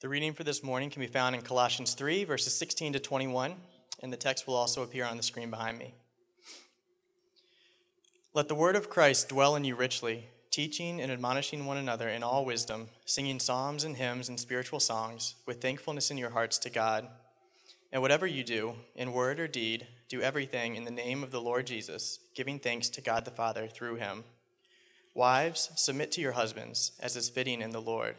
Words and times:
The 0.00 0.08
reading 0.08 0.32
for 0.32 0.44
this 0.44 0.62
morning 0.62 0.88
can 0.88 1.02
be 1.02 1.06
found 1.06 1.34
in 1.34 1.42
Colossians 1.42 1.92
3, 1.92 2.24
verses 2.24 2.54
16 2.54 2.94
to 2.94 3.00
21, 3.00 3.54
and 4.02 4.10
the 4.10 4.16
text 4.16 4.46
will 4.46 4.54
also 4.54 4.82
appear 4.82 5.04
on 5.04 5.18
the 5.18 5.22
screen 5.22 5.50
behind 5.50 5.78
me. 5.78 5.92
Let 8.32 8.48
the 8.48 8.54
word 8.54 8.76
of 8.76 8.88
Christ 8.88 9.28
dwell 9.28 9.56
in 9.56 9.64
you 9.64 9.76
richly, 9.76 10.24
teaching 10.50 11.02
and 11.02 11.12
admonishing 11.12 11.66
one 11.66 11.76
another 11.76 12.08
in 12.08 12.22
all 12.22 12.46
wisdom, 12.46 12.88
singing 13.04 13.38
psalms 13.38 13.84
and 13.84 13.94
hymns 13.94 14.30
and 14.30 14.40
spiritual 14.40 14.80
songs, 14.80 15.34
with 15.44 15.60
thankfulness 15.60 16.10
in 16.10 16.16
your 16.16 16.30
hearts 16.30 16.56
to 16.60 16.70
God. 16.70 17.06
And 17.92 18.00
whatever 18.00 18.26
you 18.26 18.42
do, 18.42 18.76
in 18.96 19.12
word 19.12 19.38
or 19.38 19.48
deed, 19.48 19.86
do 20.08 20.22
everything 20.22 20.76
in 20.76 20.84
the 20.84 20.90
name 20.90 21.22
of 21.22 21.30
the 21.30 21.42
Lord 21.42 21.66
Jesus, 21.66 22.20
giving 22.34 22.58
thanks 22.58 22.88
to 22.88 23.02
God 23.02 23.26
the 23.26 23.30
Father 23.30 23.66
through 23.66 23.96
him. 23.96 24.24
Wives, 25.12 25.70
submit 25.76 26.10
to 26.12 26.22
your 26.22 26.32
husbands, 26.32 26.92
as 27.00 27.16
is 27.16 27.28
fitting 27.28 27.60
in 27.60 27.72
the 27.72 27.82
Lord. 27.82 28.16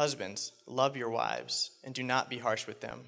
Husbands, 0.00 0.52
love 0.66 0.96
your 0.96 1.10
wives, 1.10 1.72
and 1.84 1.94
do 1.94 2.02
not 2.02 2.30
be 2.30 2.38
harsh 2.38 2.66
with 2.66 2.80
them. 2.80 3.00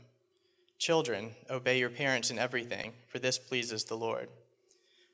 Children, 0.78 1.30
obey 1.48 1.78
your 1.78 1.88
parents 1.88 2.30
in 2.30 2.38
everything, 2.38 2.92
for 3.08 3.18
this 3.18 3.38
pleases 3.38 3.84
the 3.84 3.96
Lord. 3.96 4.28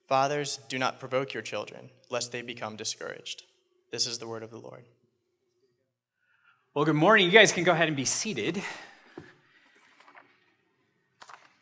Fathers, 0.08 0.58
do 0.68 0.76
not 0.76 0.98
provoke 0.98 1.32
your 1.32 1.42
children, 1.44 1.90
lest 2.10 2.32
they 2.32 2.42
become 2.42 2.74
discouraged. 2.74 3.44
This 3.92 4.08
is 4.08 4.18
the 4.18 4.26
word 4.26 4.42
of 4.42 4.50
the 4.50 4.58
Lord. 4.58 4.86
Well, 6.74 6.84
good 6.84 6.96
morning. 6.96 7.26
You 7.26 7.32
guys 7.32 7.52
can 7.52 7.62
go 7.62 7.70
ahead 7.70 7.86
and 7.86 7.96
be 7.96 8.04
seated. 8.04 8.60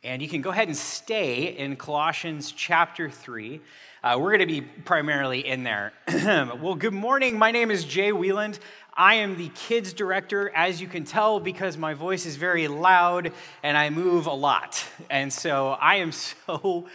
And 0.07 0.23
you 0.23 0.29
can 0.29 0.41
go 0.41 0.51
ahead 0.51 0.69
and 0.69 0.77
stay 0.77 1.47
in 1.47 1.75
Colossians 1.75 2.53
chapter 2.53 3.11
3. 3.11 3.61
Uh, 4.05 4.17
we're 4.21 4.31
going 4.37 4.39
to 4.39 4.47
be 4.47 4.61
primarily 4.61 5.45
in 5.45 5.65
there. 5.65 5.93
well, 6.09 6.77
good 6.77 6.93
morning. 6.93 7.37
My 7.37 7.51
name 7.51 7.73
is 7.73 7.85
Jay 7.85 8.13
Wieland. 8.13 8.61
I 8.95 9.17
am 9.17 9.37
the 9.37 9.49
kids 9.49 9.93
director, 9.93 10.49
as 10.55 10.81
you 10.81 10.87
can 10.87 11.05
tell, 11.05 11.41
because 11.41 11.77
my 11.77 11.95
voice 11.95 12.25
is 12.25 12.37
very 12.37 12.69
loud 12.69 13.33
and 13.65 13.77
I 13.77 13.91
move 13.91 14.27
a 14.27 14.33
lot. 14.33 14.87
And 15.11 15.33
so 15.33 15.71
I 15.71 15.97
am 15.97 16.13
so 16.47 16.87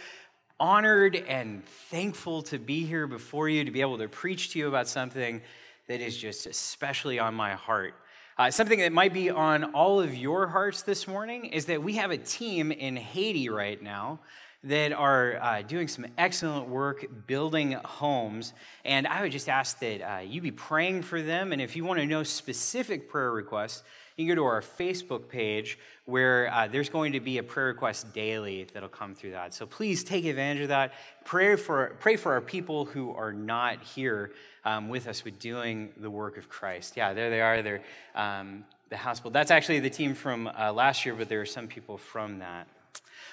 honored 0.58 1.14
and 1.14 1.66
thankful 1.90 2.40
to 2.44 2.58
be 2.58 2.86
here 2.86 3.06
before 3.06 3.46
you, 3.46 3.62
to 3.62 3.70
be 3.70 3.82
able 3.82 3.98
to 3.98 4.08
preach 4.08 4.52
to 4.54 4.58
you 4.58 4.68
about 4.68 4.88
something 4.88 5.42
that 5.86 6.00
is 6.00 6.16
just 6.16 6.46
especially 6.46 7.18
on 7.18 7.34
my 7.34 7.52
heart. 7.52 7.92
Uh, 8.38 8.50
something 8.50 8.78
that 8.78 8.92
might 8.94 9.12
be 9.12 9.28
on 9.28 9.62
all 9.74 10.00
of 10.00 10.14
your 10.14 10.46
hearts 10.46 10.82
this 10.82 11.06
morning 11.06 11.44
is 11.44 11.66
that 11.66 11.82
we 11.82 11.96
have 11.96 12.10
a 12.10 12.16
team 12.16 12.72
in 12.72 12.96
Haiti 12.96 13.50
right 13.50 13.80
now 13.82 14.20
that 14.64 14.90
are 14.92 15.36
uh, 15.42 15.60
doing 15.60 15.86
some 15.86 16.06
excellent 16.16 16.66
work 16.66 17.04
building 17.26 17.72
homes. 17.84 18.54
And 18.86 19.06
I 19.06 19.20
would 19.20 19.32
just 19.32 19.50
ask 19.50 19.78
that 19.80 20.00
uh, 20.00 20.20
you 20.20 20.40
be 20.40 20.50
praying 20.50 21.02
for 21.02 21.20
them. 21.20 21.52
And 21.52 21.60
if 21.60 21.76
you 21.76 21.84
want 21.84 22.00
to 22.00 22.06
know 22.06 22.22
specific 22.22 23.10
prayer 23.10 23.32
requests, 23.32 23.82
you 24.16 24.26
can 24.26 24.34
go 24.34 24.42
to 24.42 24.46
our 24.46 24.60
Facebook 24.60 25.28
page 25.28 25.78
where 26.04 26.52
uh, 26.52 26.68
there's 26.68 26.88
going 26.88 27.12
to 27.12 27.20
be 27.20 27.38
a 27.38 27.42
prayer 27.42 27.66
request 27.66 28.12
daily 28.12 28.66
that'll 28.72 28.88
come 28.88 29.14
through 29.14 29.32
that. 29.32 29.54
So 29.54 29.66
please 29.66 30.04
take 30.04 30.24
advantage 30.24 30.62
of 30.62 30.68
that. 30.68 30.92
Pray 31.24 31.56
for, 31.56 31.96
pray 32.00 32.16
for 32.16 32.32
our 32.32 32.40
people 32.40 32.84
who 32.84 33.12
are 33.12 33.32
not 33.32 33.82
here 33.82 34.32
um, 34.64 34.88
with 34.88 35.06
us 35.08 35.24
with 35.24 35.38
doing 35.38 35.90
the 35.96 36.10
work 36.10 36.36
of 36.36 36.48
Christ. 36.48 36.96
Yeah, 36.96 37.14
there 37.14 37.30
they 37.30 37.40
are. 37.40 37.62
They're 37.62 37.82
um, 38.14 38.64
the 38.90 38.96
hospital. 38.96 39.30
That's 39.30 39.50
actually 39.50 39.80
the 39.80 39.90
team 39.90 40.14
from 40.14 40.46
uh, 40.48 40.72
last 40.72 41.06
year, 41.06 41.14
but 41.14 41.28
there 41.28 41.40
are 41.40 41.46
some 41.46 41.66
people 41.66 41.96
from 41.96 42.40
that. 42.40 42.68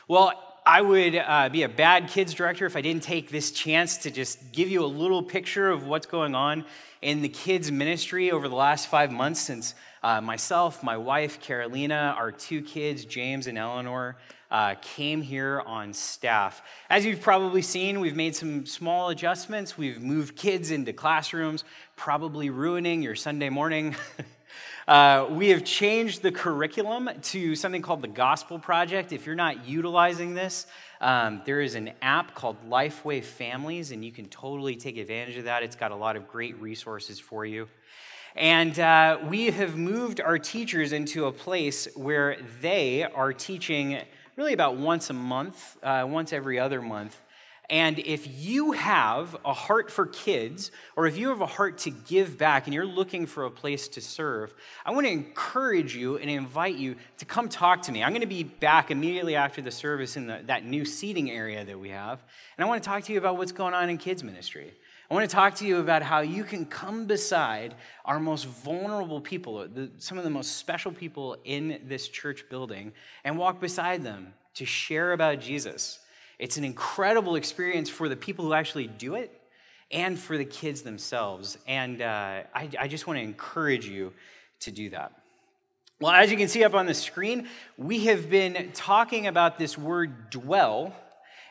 Well, 0.08 0.34
I 0.66 0.82
would 0.82 1.16
uh, 1.16 1.50
be 1.50 1.64
a 1.64 1.70
bad 1.70 2.10
kids 2.10 2.34
director 2.34 2.66
if 2.66 2.76
I 2.76 2.82
didn't 2.82 3.04
take 3.04 3.30
this 3.30 3.52
chance 3.52 3.98
to 4.00 4.12
just 4.12 4.52
give 4.52 4.70
you 4.70 4.84
a 4.84 4.88
little 4.88 5.24
picture 5.24 5.70
of 5.70 5.86
what's 5.86 6.06
going 6.06 6.36
on 6.36 6.66
in 7.02 7.22
the 7.22 7.30
kids' 7.30 7.72
ministry 7.72 8.32
over 8.32 8.48
the 8.48 8.56
last 8.56 8.88
five 8.88 9.12
months 9.12 9.40
since 9.40 9.74
uh, 10.04 10.22
myself, 10.22 10.84
my 10.84 10.98
wife, 10.98 11.42
Carolina, 11.42 12.16
our 12.18 12.32
two 12.32 12.62
kids, 12.62 13.06
James 13.06 13.48
and 13.48 13.58
Eleanor, 13.58 14.18
uh, 14.52 14.76
came 14.82 15.22
here 15.22 15.62
on 15.66 15.94
staff. 15.94 16.62
As 16.90 17.06
you've 17.06 17.22
probably 17.22 17.62
seen, 17.62 18.00
we've 18.00 18.16
made 18.16 18.36
some 18.36 18.66
small 18.66 19.10
adjustments. 19.10 19.78
We've 19.78 20.02
moved 20.02 20.36
kids 20.36 20.72
into 20.72 20.94
classrooms, 20.94 21.64
probably 21.96 22.50
ruining 22.50 23.02
your 23.02 23.16
Sunday 23.16 23.50
morning. 23.50 23.96
Uh, 24.88 25.28
we 25.30 25.50
have 25.50 25.64
changed 25.64 26.24
the 26.24 26.32
curriculum 26.32 27.08
to 27.22 27.56
something 27.56 27.84
called 27.84 28.02
the 28.02 28.08
Gospel 28.08 28.58
Project. 28.58 29.14
If 29.14 29.28
you're 29.28 29.36
not 29.36 29.68
utilizing 29.68 30.34
this, 30.34 30.66
um, 31.00 31.44
there 31.46 31.62
is 31.62 31.76
an 31.76 31.92
app 32.02 32.34
called 32.34 32.58
Lifeway 32.68 33.24
Families, 33.24 33.92
and 33.92 34.04
you 34.04 34.12
can 34.12 34.26
totally 34.30 34.76
take 34.76 34.98
advantage 34.98 35.38
of 35.38 35.44
that. 35.44 35.62
It's 35.62 35.76
got 35.76 35.92
a 35.92 35.96
lot 35.96 36.16
of 36.16 36.28
great 36.28 36.60
resources 36.60 37.20
for 37.20 37.46
you. 37.46 37.68
And 38.36 38.80
uh, 38.80 39.20
we 39.28 39.48
have 39.48 39.78
moved 39.78 40.22
our 40.22 40.38
teachers 40.38 40.94
into 40.94 41.26
a 41.26 41.32
place 41.32 41.88
where 41.96 42.38
they 42.62 43.04
are 43.04 43.34
teaching 43.34 44.00
really 44.36 44.54
about 44.54 44.78
once 44.78 45.10
a 45.10 45.14
month, 45.14 45.78
uh, 45.84 46.06
once 46.08 46.32
every 46.32 46.60
other 46.60 46.82
month. 46.82 47.20
And 47.70 48.00
if 48.00 48.26
you 48.42 48.72
have 48.72 49.38
a 49.46 49.54
heart 49.54 49.92
for 49.92 50.08
kids, 50.08 50.72
or 50.96 51.06
if 51.06 51.18
you 51.18 51.30
have 51.30 51.42
a 51.42 51.46
heart 51.46 51.78
to 51.80 51.92
give 51.92 52.36
back 52.36 52.66
and 52.66 52.74
you're 52.74 52.86
looking 52.86 53.28
for 53.28 53.46
a 53.46 53.52
place 53.52 53.88
to 53.90 54.02
serve, 54.02 54.56
I 54.84 54.92
want 54.92 55.06
to 55.06 55.12
encourage 55.12 55.96
you 55.96 56.18
and 56.18 56.32
invite 56.32 56.78
you 56.78 56.96
to 57.20 57.26
come 57.26 57.48
talk 57.48 57.84
to 57.84 57.92
me. 57.92 58.04
I'm 58.04 58.10
going 58.10 58.22
to 58.22 58.28
be 58.28 58.44
back 58.44 58.90
immediately 58.90 59.36
after 59.36 59.62
the 59.62 59.70
service 59.70 60.18
in 60.18 60.26
the, 60.26 60.42
that 60.48 60.66
new 60.66 60.84
seating 60.84 61.30
area 61.30 61.64
that 61.64 61.80
we 61.80 61.90
have. 61.90 62.24
And 62.58 62.66
I 62.66 62.68
want 62.68 62.82
to 62.82 62.90
talk 62.90 63.04
to 63.04 63.14
you 63.14 63.20
about 63.20 63.38
what's 63.38 63.52
going 63.52 63.76
on 63.76 63.88
in 63.88 64.00
kids' 64.00 64.24
ministry. 64.24 64.74
I 65.10 65.14
want 65.16 65.30
to 65.30 65.36
talk 65.36 65.56
to 65.56 65.66
you 65.66 65.78
about 65.78 66.04
how 66.04 66.20
you 66.20 66.44
can 66.44 66.66
come 66.66 67.06
beside 67.06 67.74
our 68.06 68.20
most 68.20 68.46
vulnerable 68.46 69.22
people, 69.22 69.68
the, 69.68 69.90
some 69.98 70.18
of 70.18 70.24
the 70.24 70.30
most 70.30 70.58
special 70.58 70.92
people 70.92 71.38
in 71.46 71.82
this 71.88 72.08
church 72.08 72.46
building, 72.50 72.94
and 73.24 73.38
walk 73.38 73.60
beside 73.60 74.04
them 74.04 74.34
to 74.56 74.66
share 74.66 75.14
about 75.14 75.40
Jesus 75.40 76.00
it's 76.40 76.56
an 76.56 76.64
incredible 76.64 77.36
experience 77.36 77.90
for 77.90 78.08
the 78.08 78.16
people 78.16 78.46
who 78.46 78.54
actually 78.54 78.88
do 78.88 79.16
it 79.16 79.30
and 79.92 80.18
for 80.18 80.38
the 80.38 80.46
kids 80.46 80.82
themselves. 80.82 81.58
And 81.68 82.02
uh, 82.02 82.44
I, 82.56 82.70
I 82.80 82.88
just 82.88 83.06
want 83.06 83.20
to 83.20 83.24
encourage 83.24 83.86
you 83.86 84.14
to 84.62 84.72
do 84.72 84.90
that. 84.92 85.12
Well, 86.00 86.14
as 86.14 86.32
you 86.32 86.38
can 86.38 86.48
see 86.48 86.64
up 86.64 86.74
on 86.74 86.86
the 86.86 86.94
screen, 86.94 87.50
we 87.78 88.06
have 88.06 88.30
been 88.30 88.72
talking 88.74 89.28
about 89.28 89.58
this 89.58 89.78
word 89.78 90.30
dwell 90.30 90.96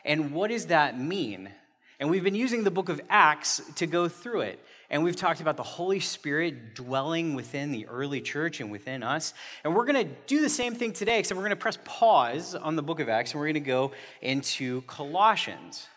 and 0.03 0.31
what 0.31 0.49
does 0.49 0.67
that 0.67 0.99
mean? 0.99 1.51
And 1.99 2.09
we've 2.09 2.23
been 2.23 2.35
using 2.35 2.63
the 2.63 2.71
book 2.71 2.87
of 2.87 3.01
Acts 3.09 3.61
to 3.75 3.85
go 3.85 4.07
through 4.07 4.41
it. 4.41 4.59
And 4.89 5.03
we've 5.03 5.15
talked 5.15 5.41
about 5.41 5.57
the 5.57 5.63
Holy 5.63 5.99
Spirit 5.99 6.73
dwelling 6.73 7.35
within 7.35 7.71
the 7.71 7.85
early 7.87 8.21
church 8.21 8.61
and 8.61 8.71
within 8.71 9.03
us. 9.03 9.33
And 9.63 9.75
we're 9.75 9.85
going 9.85 10.07
to 10.07 10.13
do 10.25 10.41
the 10.41 10.49
same 10.49 10.73
thing 10.73 10.93
today, 10.93 11.19
except 11.19 11.37
we're 11.37 11.43
going 11.43 11.51
to 11.51 11.55
press 11.57 11.77
pause 11.83 12.55
on 12.55 12.75
the 12.75 12.81
book 12.81 12.99
of 12.99 13.09
Acts 13.09 13.33
and 13.33 13.39
we're 13.39 13.47
going 13.47 13.53
to 13.55 13.59
go 13.59 13.91
into 14.21 14.81
Colossians. 14.83 15.87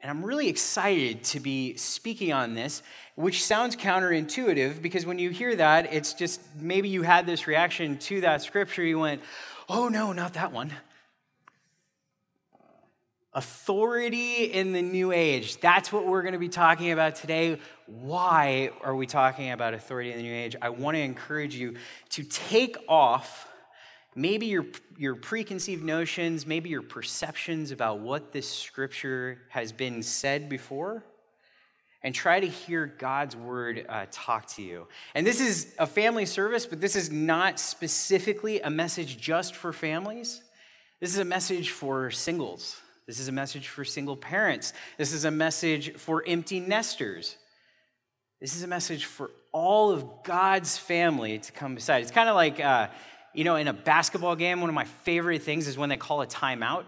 And 0.00 0.10
I'm 0.10 0.24
really 0.24 0.48
excited 0.48 1.24
to 1.24 1.40
be 1.40 1.76
speaking 1.76 2.32
on 2.32 2.54
this, 2.54 2.82
which 3.14 3.44
sounds 3.44 3.76
counterintuitive 3.76 4.82
because 4.82 5.06
when 5.06 5.18
you 5.18 5.30
hear 5.30 5.54
that, 5.56 5.92
it's 5.92 6.12
just 6.12 6.40
maybe 6.58 6.88
you 6.88 7.02
had 7.02 7.26
this 7.26 7.46
reaction 7.46 7.98
to 7.98 8.20
that 8.22 8.42
scripture. 8.42 8.82
You 8.82 8.98
went, 8.98 9.22
oh 9.68 9.88
no, 9.88 10.12
not 10.12 10.34
that 10.34 10.52
one. 10.52 10.72
Authority 13.36 14.44
in 14.44 14.72
the 14.72 14.82
new 14.82 15.10
age. 15.10 15.60
That's 15.60 15.92
what 15.92 16.06
we're 16.06 16.22
going 16.22 16.34
to 16.34 16.38
be 16.38 16.48
talking 16.48 16.92
about 16.92 17.16
today. 17.16 17.58
Why 17.86 18.70
are 18.82 18.94
we 18.94 19.06
talking 19.06 19.50
about 19.50 19.74
authority 19.74 20.12
in 20.12 20.18
the 20.18 20.22
new 20.22 20.34
age? 20.34 20.54
I 20.62 20.68
want 20.68 20.96
to 20.96 21.00
encourage 21.00 21.56
you 21.56 21.74
to 22.10 22.22
take 22.22 22.76
off 22.88 23.48
maybe 24.14 24.46
your, 24.46 24.66
your 24.96 25.16
preconceived 25.16 25.82
notions, 25.82 26.46
maybe 26.46 26.70
your 26.70 26.82
perceptions 26.82 27.72
about 27.72 27.98
what 27.98 28.32
this 28.32 28.48
scripture 28.48 29.38
has 29.48 29.72
been 29.72 30.02
said 30.02 30.48
before, 30.48 31.04
and 32.02 32.14
try 32.14 32.38
to 32.38 32.46
hear 32.46 32.86
God's 32.86 33.34
word 33.34 33.84
uh, 33.88 34.06
talk 34.12 34.46
to 34.50 34.62
you. 34.62 34.86
And 35.14 35.26
this 35.26 35.40
is 35.40 35.74
a 35.78 35.86
family 35.86 36.26
service, 36.26 36.66
but 36.66 36.80
this 36.80 36.94
is 36.94 37.10
not 37.10 37.58
specifically 37.58 38.60
a 38.60 38.70
message 38.70 39.18
just 39.18 39.56
for 39.56 39.72
families. 39.72 40.40
This 41.00 41.10
is 41.10 41.18
a 41.18 41.24
message 41.24 41.70
for 41.70 42.12
singles. 42.12 42.80
This 43.06 43.20
is 43.20 43.28
a 43.28 43.32
message 43.32 43.68
for 43.68 43.84
single 43.84 44.16
parents. 44.16 44.72
This 44.96 45.12
is 45.12 45.24
a 45.24 45.30
message 45.30 45.94
for 45.96 46.24
empty 46.26 46.60
nesters. 46.60 47.36
This 48.40 48.56
is 48.56 48.62
a 48.62 48.66
message 48.66 49.04
for 49.04 49.30
all 49.52 49.90
of 49.90 50.22
God's 50.24 50.78
family 50.78 51.38
to 51.38 51.52
come 51.52 51.74
beside. 51.74 52.02
It's 52.02 52.10
kind 52.10 52.28
of 52.28 52.34
like, 52.34 52.60
uh, 52.60 52.88
you 53.34 53.44
know, 53.44 53.56
in 53.56 53.68
a 53.68 53.72
basketball 53.72 54.36
game, 54.36 54.60
one 54.60 54.70
of 54.70 54.74
my 54.74 54.84
favorite 54.84 55.42
things 55.42 55.68
is 55.68 55.76
when 55.76 55.88
they 55.88 55.96
call 55.96 56.22
a 56.22 56.26
timeout. 56.26 56.84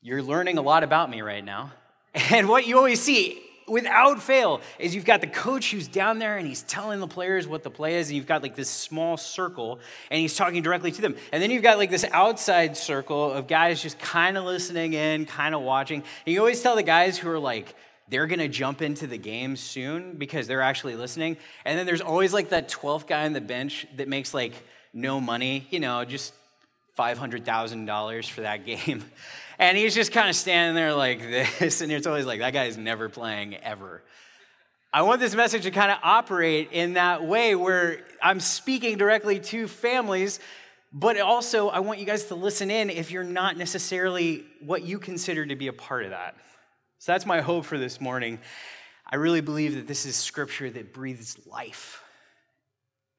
You're 0.00 0.22
learning 0.22 0.58
a 0.58 0.62
lot 0.62 0.84
about 0.84 1.10
me 1.10 1.22
right 1.22 1.44
now. 1.44 1.72
And 2.30 2.48
what 2.48 2.66
you 2.66 2.76
always 2.76 3.00
see 3.00 3.40
without 3.68 4.22
fail 4.22 4.60
is 4.78 4.94
you've 4.94 5.04
got 5.04 5.20
the 5.20 5.26
coach 5.26 5.70
who's 5.70 5.88
down 5.88 6.18
there 6.18 6.36
and 6.36 6.46
he's 6.46 6.62
telling 6.62 7.00
the 7.00 7.06
players 7.06 7.46
what 7.46 7.62
the 7.62 7.70
play 7.70 7.96
is 7.96 8.08
and 8.08 8.16
you've 8.16 8.26
got 8.26 8.42
like 8.42 8.56
this 8.56 8.68
small 8.68 9.16
circle 9.16 9.78
and 10.10 10.20
he's 10.20 10.36
talking 10.36 10.62
directly 10.62 10.90
to 10.90 11.00
them 11.02 11.14
and 11.32 11.42
then 11.42 11.50
you've 11.50 11.62
got 11.62 11.78
like 11.78 11.90
this 11.90 12.04
outside 12.12 12.76
circle 12.76 13.32
of 13.32 13.46
guys 13.46 13.82
just 13.82 13.98
kind 13.98 14.36
of 14.36 14.44
listening 14.44 14.94
in 14.94 15.26
kind 15.26 15.54
of 15.54 15.62
watching 15.62 16.02
and 16.26 16.32
you 16.32 16.38
always 16.40 16.60
tell 16.60 16.76
the 16.76 16.82
guys 16.82 17.18
who 17.18 17.28
are 17.30 17.38
like 17.38 17.74
they're 18.08 18.26
going 18.26 18.38
to 18.38 18.48
jump 18.48 18.80
into 18.82 19.06
the 19.06 19.18
game 19.18 19.56
soon 19.56 20.14
because 20.16 20.46
they're 20.46 20.62
actually 20.62 20.96
listening. 20.96 21.36
And 21.64 21.78
then 21.78 21.86
there's 21.86 22.00
always 22.00 22.32
like 22.32 22.50
that 22.50 22.68
12th 22.68 23.06
guy 23.06 23.26
on 23.26 23.32
the 23.32 23.40
bench 23.40 23.86
that 23.96 24.08
makes 24.08 24.32
like 24.32 24.54
no 24.92 25.20
money, 25.20 25.66
you 25.70 25.80
know, 25.80 26.04
just 26.04 26.32
$500,000 26.98 28.30
for 28.30 28.40
that 28.42 28.64
game. 28.66 29.04
And 29.58 29.76
he's 29.76 29.94
just 29.94 30.12
kind 30.12 30.28
of 30.28 30.36
standing 30.36 30.76
there 30.76 30.94
like 30.94 31.20
this. 31.20 31.80
And 31.80 31.90
it's 31.90 32.06
always 32.06 32.26
like, 32.26 32.40
that 32.40 32.52
guy's 32.52 32.76
never 32.76 33.08
playing 33.08 33.56
ever. 33.56 34.02
I 34.92 35.02
want 35.02 35.20
this 35.20 35.34
message 35.34 35.64
to 35.64 35.70
kind 35.70 35.90
of 35.90 35.98
operate 36.02 36.70
in 36.72 36.94
that 36.94 37.24
way 37.24 37.54
where 37.54 38.04
I'm 38.22 38.40
speaking 38.40 38.96
directly 38.96 39.40
to 39.40 39.68
families, 39.68 40.40
but 40.92 41.20
also 41.20 41.68
I 41.68 41.80
want 41.80 41.98
you 41.98 42.06
guys 42.06 42.24
to 42.26 42.34
listen 42.34 42.70
in 42.70 42.88
if 42.88 43.10
you're 43.10 43.24
not 43.24 43.56
necessarily 43.56 44.46
what 44.60 44.82
you 44.82 44.98
consider 44.98 45.44
to 45.44 45.56
be 45.56 45.66
a 45.66 45.72
part 45.72 46.04
of 46.04 46.10
that. 46.10 46.36
So 47.00 47.12
that's 47.12 47.26
my 47.26 47.40
hope 47.40 47.64
for 47.64 47.78
this 47.78 48.00
morning. 48.00 48.38
I 49.10 49.16
really 49.16 49.40
believe 49.40 49.74
that 49.74 49.86
this 49.86 50.06
is 50.06 50.16
scripture 50.16 50.70
that 50.70 50.94
breathes 50.94 51.36
life 51.46 52.02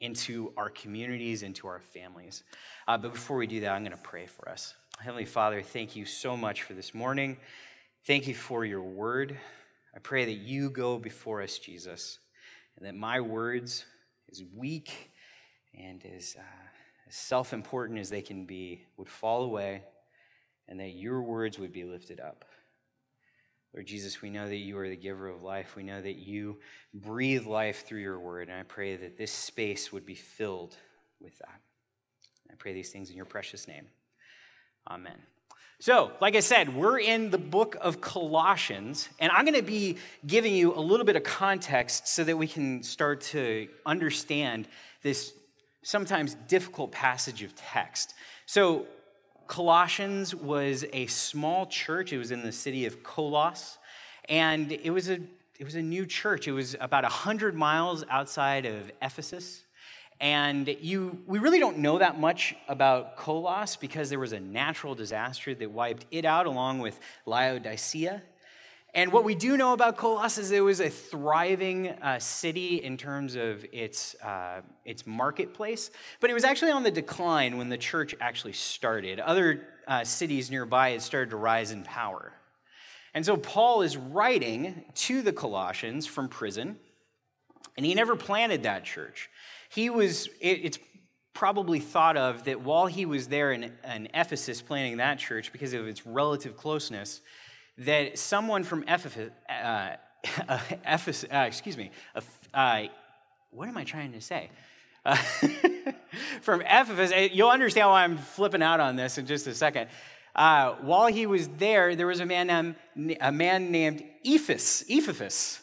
into 0.01 0.53
our 0.57 0.69
communities, 0.69 1.43
into 1.43 1.67
our 1.67 1.79
families. 1.79 2.43
Uh, 2.87 2.97
but 2.97 3.13
before 3.13 3.37
we 3.37 3.47
do 3.47 3.59
that, 3.61 3.71
I'm 3.71 3.83
going 3.83 3.91
to 3.95 3.97
pray 3.97 4.25
for 4.25 4.47
us. 4.49 4.73
Heavenly 4.99 5.25
Father, 5.25 5.61
thank 5.61 5.95
you 5.95 6.05
so 6.05 6.35
much 6.37 6.63
for 6.63 6.73
this 6.73 6.93
morning. 6.93 7.37
Thank 8.05 8.27
you 8.27 8.33
for 8.33 8.65
your 8.65 8.81
word. 8.81 9.37
I 9.95 9.99
pray 9.99 10.25
that 10.25 10.31
you 10.33 10.69
go 10.69 10.97
before 10.97 11.41
us, 11.41 11.57
Jesus, 11.57 12.19
and 12.77 12.85
that 12.87 12.95
my 12.95 13.19
words, 13.19 13.85
as 14.31 14.43
weak 14.55 15.11
and 15.77 16.05
as, 16.05 16.35
uh, 16.37 16.67
as 17.07 17.15
self 17.15 17.53
important 17.53 17.99
as 17.99 18.09
they 18.09 18.21
can 18.21 18.45
be, 18.45 18.83
would 18.97 19.09
fall 19.09 19.43
away, 19.43 19.83
and 20.67 20.79
that 20.79 20.89
your 20.89 21.21
words 21.21 21.59
would 21.59 21.73
be 21.73 21.83
lifted 21.83 22.19
up. 22.19 22.45
Lord 23.73 23.85
Jesus, 23.85 24.21
we 24.21 24.29
know 24.29 24.47
that 24.47 24.55
you 24.55 24.77
are 24.79 24.89
the 24.89 24.95
giver 24.95 25.27
of 25.27 25.43
life. 25.43 25.75
We 25.75 25.83
know 25.83 26.01
that 26.01 26.17
you 26.17 26.57
breathe 26.93 27.45
life 27.45 27.85
through 27.85 28.01
your 28.01 28.19
word, 28.19 28.49
and 28.49 28.59
I 28.59 28.63
pray 28.63 28.95
that 28.95 29.17
this 29.17 29.31
space 29.31 29.91
would 29.91 30.05
be 30.05 30.15
filled 30.15 30.75
with 31.19 31.37
that. 31.39 31.61
I 32.51 32.55
pray 32.57 32.73
these 32.73 32.89
things 32.89 33.11
in 33.11 33.15
your 33.15 33.25
precious 33.25 33.67
name. 33.67 33.85
Amen. 34.89 35.17
So, 35.81 36.11
like 36.19 36.35
I 36.35 36.41
said, 36.41 36.75
we're 36.75 36.99
in 36.99 37.29
the 37.29 37.37
book 37.37 37.77
of 37.79 38.01
Colossians, 38.01 39.07
and 39.19 39.31
I'm 39.31 39.45
going 39.45 39.55
to 39.55 39.61
be 39.61 39.97
giving 40.25 40.53
you 40.53 40.73
a 40.73 40.81
little 40.81 41.05
bit 41.05 41.15
of 41.15 41.23
context 41.23 42.07
so 42.09 42.23
that 42.25 42.37
we 42.37 42.47
can 42.47 42.83
start 42.83 43.21
to 43.21 43.69
understand 43.85 44.67
this 45.03 45.31
sometimes 45.83 46.35
difficult 46.47 46.91
passage 46.91 47.43
of 47.43 47.55
text. 47.55 48.13
So, 48.45 48.87
Colossians 49.49 50.35
was 50.35 50.85
a 50.93 51.07
small 51.07 51.65
church. 51.65 52.13
It 52.13 52.19
was 52.19 52.29
in 52.29 52.43
the 52.43 52.51
city 52.51 52.85
of 52.85 53.01
Kolos, 53.01 53.77
and 54.29 54.71
it 54.71 54.91
was 54.91 55.09
a 55.09 55.19
it 55.57 55.65
was 55.65 55.73
a 55.73 55.81
new 55.81 56.05
church. 56.05 56.47
It 56.47 56.51
was 56.51 56.75
about 56.79 57.03
100 57.03 57.55
miles 57.55 58.05
outside 58.09 58.65
of 58.67 58.91
Ephesus. 59.01 59.63
And 60.21 60.67
you, 60.79 61.19
we 61.25 61.39
really 61.39 61.59
don't 61.59 61.79
know 61.79 61.97
that 61.97 62.19
much 62.19 62.55
about 62.67 63.17
Kolos 63.17 63.77
because 63.77 64.09
there 64.09 64.19
was 64.19 64.33
a 64.33 64.39
natural 64.39 64.95
disaster 64.95 65.55
that 65.55 65.71
wiped 65.71 66.05
it 66.11 66.25
out 66.25 66.45
along 66.45 66.79
with 66.79 66.99
Laodicea. 67.25 68.21
And 68.93 69.11
what 69.11 69.23
we 69.23 69.35
do 69.35 69.55
know 69.55 69.73
about 69.73 69.97
Colossus 69.97 70.45
is 70.45 70.51
it 70.51 70.61
was 70.61 70.79
a 70.79 70.89
thriving 70.89 71.89
uh, 71.89 72.17
city 72.17 72.77
in 72.77 72.97
terms 72.97 73.35
of 73.35 73.63
its, 73.71 74.15
uh, 74.15 74.61
its 74.83 75.05
marketplace, 75.05 75.91
but 76.19 76.31
it 76.31 76.33
was 76.33 76.43
actually 76.43 76.71
on 76.71 76.81
the 76.81 76.91
decline 76.91 77.57
when 77.57 77.69
the 77.69 77.77
church 77.77 78.15
actually 78.19 78.53
started. 78.53 79.19
Other 79.19 79.67
uh, 79.87 80.03
cities 80.03 80.49
nearby 80.49 80.91
had 80.91 81.03
started 81.03 81.29
to 81.29 81.37
rise 81.37 81.71
in 81.71 81.83
power. 81.83 82.33
And 83.13 83.25
so 83.25 83.37
Paul 83.37 83.83
is 83.83 83.95
writing 83.95 84.83
to 84.95 85.21
the 85.21 85.33
Colossians 85.33 86.07
from 86.07 86.27
prison, 86.27 86.77
and 87.77 87.85
he 87.85 87.93
never 87.93 88.15
planted 88.15 88.63
that 88.63 88.85
church. 88.85 89.29
He 89.69 89.89
was, 89.89 90.27
it, 90.41 90.61
it's 90.63 90.79
probably 91.33 91.79
thought 91.79 92.17
of 92.17 92.45
that 92.45 92.61
while 92.61 92.87
he 92.87 93.05
was 93.05 93.27
there 93.27 93.51
in, 93.51 93.63
in 93.63 94.07
Ephesus 94.13 94.61
planning 94.61 94.97
that 94.97 95.19
church, 95.19 95.51
because 95.51 95.73
of 95.73 95.87
its 95.87 96.05
relative 96.05 96.57
closeness, 96.57 97.21
that 97.79 98.17
someone 98.17 98.63
from 98.63 98.83
Ephesus, 98.87 99.31
uh, 99.49 99.95
Ephesus 100.85 101.29
uh, 101.31 101.37
excuse 101.39 101.77
me, 101.77 101.91
uh, 102.53 102.83
what 103.51 103.67
am 103.67 103.77
I 103.77 103.83
trying 103.83 104.13
to 104.13 104.21
say? 104.21 104.49
Uh, 105.05 105.15
from 106.41 106.61
Ephesus, 106.61 107.31
you'll 107.33 107.49
understand 107.49 107.87
why 107.87 108.03
I'm 108.03 108.17
flipping 108.17 108.61
out 108.61 108.79
on 108.79 108.95
this 108.95 109.17
in 109.17 109.25
just 109.25 109.47
a 109.47 109.53
second. 109.53 109.87
Uh, 110.35 110.75
while 110.81 111.07
he 111.07 111.25
was 111.25 111.47
there, 111.57 111.95
there 111.95 112.07
was 112.07 112.19
a 112.19 112.25
man 112.25 112.47
named, 112.95 113.17
a 113.19 113.31
man 113.31 113.71
named 113.71 114.03
Ephus, 114.25 114.83
Ephesius, 114.87 115.61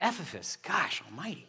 Ephesus, 0.00 0.58
gosh 0.62 1.02
almighty. 1.08 1.46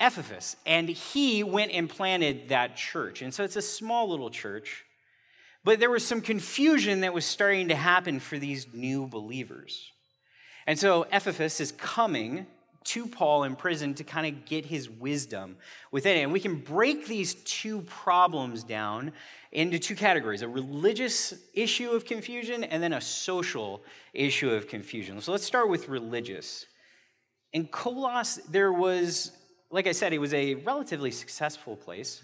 Ephesus, 0.00 0.56
and 0.66 0.88
he 0.88 1.44
went 1.44 1.70
and 1.70 1.88
planted 1.88 2.48
that 2.48 2.76
church. 2.76 3.22
And 3.22 3.32
so 3.32 3.44
it's 3.44 3.54
a 3.54 3.62
small 3.62 4.08
little 4.08 4.30
church, 4.30 4.84
but 5.64 5.80
there 5.80 5.90
was 5.90 6.06
some 6.06 6.20
confusion 6.20 7.00
that 7.00 7.14
was 7.14 7.24
starting 7.24 7.68
to 7.68 7.74
happen 7.74 8.20
for 8.20 8.38
these 8.38 8.66
new 8.72 9.06
believers. 9.06 9.92
And 10.66 10.78
so 10.78 11.06
Ephesus 11.12 11.60
is 11.60 11.72
coming 11.72 12.46
to 12.84 13.06
Paul 13.06 13.44
in 13.44 13.54
prison 13.54 13.94
to 13.94 14.04
kind 14.04 14.26
of 14.26 14.44
get 14.44 14.66
his 14.66 14.90
wisdom 14.90 15.56
within 15.92 16.16
it. 16.16 16.22
And 16.22 16.32
we 16.32 16.40
can 16.40 16.56
break 16.56 17.06
these 17.06 17.34
two 17.34 17.82
problems 17.82 18.64
down 18.64 19.12
into 19.52 19.78
two 19.78 19.94
categories 19.94 20.42
a 20.42 20.48
religious 20.48 21.34
issue 21.54 21.90
of 21.90 22.04
confusion 22.04 22.64
and 22.64 22.82
then 22.82 22.92
a 22.92 23.00
social 23.00 23.82
issue 24.12 24.50
of 24.50 24.66
confusion. 24.66 25.20
So 25.20 25.30
let's 25.30 25.44
start 25.44 25.68
with 25.68 25.88
religious. 25.88 26.66
In 27.52 27.68
Kolos, 27.68 28.40
there 28.50 28.72
was 28.72 29.32
like 29.72 29.86
I 29.86 29.92
said, 29.92 30.12
it 30.12 30.18
was 30.18 30.34
a 30.34 30.54
relatively 30.54 31.10
successful 31.10 31.74
place. 31.74 32.22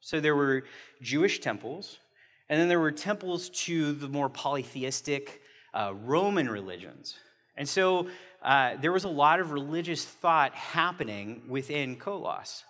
So 0.00 0.18
there 0.18 0.34
were 0.34 0.64
Jewish 1.02 1.40
temples, 1.40 1.98
and 2.48 2.60
then 2.60 2.68
there 2.68 2.80
were 2.80 2.92
temples 2.92 3.48
to 3.50 3.92
the 3.92 4.08
more 4.08 4.28
polytheistic 4.28 5.42
uh, 5.74 5.92
Roman 5.94 6.48
religions. 6.48 7.16
And 7.56 7.68
so 7.68 8.08
uh, 8.42 8.76
there 8.80 8.92
was 8.92 9.04
a 9.04 9.08
lot 9.08 9.40
of 9.40 9.52
religious 9.52 10.04
thought 10.04 10.54
happening 10.54 11.42
within 11.48 11.96
Kolos. 11.96 12.62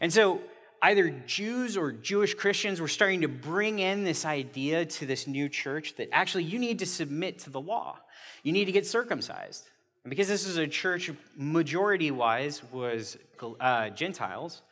And 0.00 0.12
so 0.12 0.40
either 0.82 1.10
Jews 1.26 1.76
or 1.76 1.92
Jewish 1.92 2.34
Christians 2.34 2.80
were 2.80 2.88
starting 2.88 3.22
to 3.22 3.28
bring 3.28 3.78
in 3.78 4.04
this 4.04 4.24
idea 4.24 4.84
to 4.84 5.06
this 5.06 5.26
new 5.26 5.48
church 5.48 5.94
that 5.96 6.08
actually 6.12 6.44
you 6.44 6.58
need 6.58 6.80
to 6.80 6.86
submit 6.86 7.38
to 7.40 7.50
the 7.50 7.60
law, 7.60 7.98
you 8.42 8.52
need 8.52 8.66
to 8.66 8.72
get 8.72 8.86
circumcised. 8.86 9.68
And 10.04 10.10
because 10.10 10.28
this 10.28 10.46
is 10.46 10.56
a 10.56 10.66
church, 10.66 11.10
majority 11.36 12.10
wise, 12.10 12.62
was 12.72 13.18
uh, 13.60 13.90
Gentiles, 13.90 14.62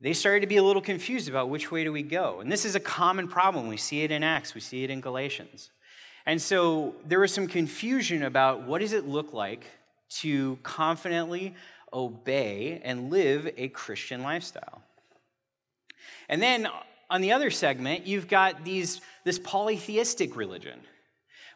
they 0.00 0.12
started 0.12 0.40
to 0.40 0.46
be 0.46 0.56
a 0.56 0.62
little 0.62 0.82
confused 0.82 1.28
about 1.28 1.50
which 1.50 1.70
way 1.70 1.84
do 1.84 1.92
we 1.92 2.02
go. 2.02 2.40
And 2.40 2.50
this 2.50 2.64
is 2.64 2.74
a 2.74 2.80
common 2.80 3.28
problem. 3.28 3.68
We 3.68 3.76
see 3.76 4.02
it 4.02 4.10
in 4.10 4.22
Acts, 4.22 4.54
we 4.54 4.60
see 4.60 4.84
it 4.84 4.90
in 4.90 5.00
Galatians. 5.00 5.70
And 6.26 6.40
so 6.40 6.94
there 7.06 7.20
was 7.20 7.32
some 7.32 7.46
confusion 7.46 8.22
about 8.22 8.62
what 8.62 8.80
does 8.80 8.92
it 8.92 9.06
look 9.06 9.32
like 9.32 9.64
to 10.20 10.58
confidently 10.62 11.54
obey 11.92 12.80
and 12.84 13.10
live 13.10 13.52
a 13.56 13.68
Christian 13.68 14.22
lifestyle. 14.22 14.82
And 16.28 16.40
then 16.40 16.68
on 17.08 17.20
the 17.20 17.32
other 17.32 17.50
segment, 17.50 18.06
you've 18.06 18.28
got 18.28 18.64
these, 18.64 19.00
this 19.24 19.38
polytheistic 19.38 20.36
religion 20.36 20.80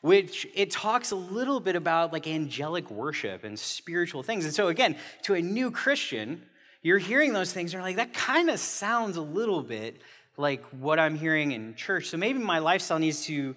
which 0.04 0.46
it 0.54 0.70
talks 0.70 1.12
a 1.12 1.16
little 1.16 1.60
bit 1.60 1.76
about 1.76 2.12
like 2.12 2.26
angelic 2.26 2.90
worship 2.90 3.42
and 3.42 3.58
spiritual 3.58 4.22
things. 4.22 4.44
And 4.44 4.52
so, 4.52 4.68
again, 4.68 4.96
to 5.22 5.32
a 5.32 5.40
new 5.40 5.70
Christian, 5.70 6.42
you're 6.84 6.98
hearing 6.98 7.32
those 7.32 7.50
things, 7.50 7.72
and 7.72 7.80
you're 7.80 7.82
like, 7.82 7.96
that 7.96 8.12
kind 8.12 8.50
of 8.50 8.60
sounds 8.60 9.16
a 9.16 9.22
little 9.22 9.62
bit 9.62 10.00
like 10.36 10.62
what 10.66 10.98
I'm 10.98 11.16
hearing 11.16 11.52
in 11.52 11.74
church. 11.74 12.08
So 12.08 12.18
maybe 12.18 12.38
my 12.38 12.58
lifestyle 12.58 12.98
needs 12.98 13.24
to 13.24 13.56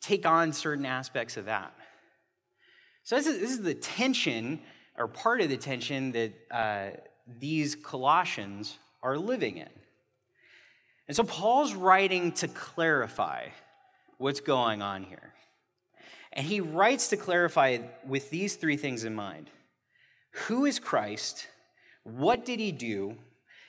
take 0.00 0.24
on 0.24 0.52
certain 0.52 0.86
aspects 0.86 1.36
of 1.36 1.46
that. 1.46 1.74
So, 3.02 3.16
this 3.16 3.26
is, 3.26 3.40
this 3.40 3.50
is 3.50 3.62
the 3.62 3.74
tension, 3.74 4.60
or 4.96 5.08
part 5.08 5.40
of 5.40 5.48
the 5.48 5.56
tension 5.56 6.12
that 6.12 6.32
uh, 6.50 6.88
these 7.40 7.74
Colossians 7.74 8.78
are 9.02 9.18
living 9.18 9.56
in. 9.56 9.68
And 11.08 11.16
so, 11.16 11.24
Paul's 11.24 11.74
writing 11.74 12.32
to 12.32 12.48
clarify 12.48 13.48
what's 14.18 14.40
going 14.40 14.82
on 14.82 15.02
here. 15.02 15.32
And 16.32 16.46
he 16.46 16.60
writes 16.60 17.08
to 17.08 17.16
clarify 17.16 17.78
with 18.06 18.30
these 18.30 18.56
three 18.56 18.76
things 18.76 19.04
in 19.04 19.14
mind 19.14 19.50
Who 20.46 20.66
is 20.66 20.78
Christ? 20.78 21.48
What 22.16 22.44
did 22.44 22.60
he 22.60 22.72
do? 22.72 23.16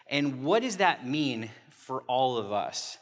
And 0.08 0.44
what 0.44 0.62
does 0.64 0.78
that 0.78 1.06
mean 1.06 1.50
for 1.70 2.02
all 2.08 2.38
of 2.38 2.52
us? 2.52 2.98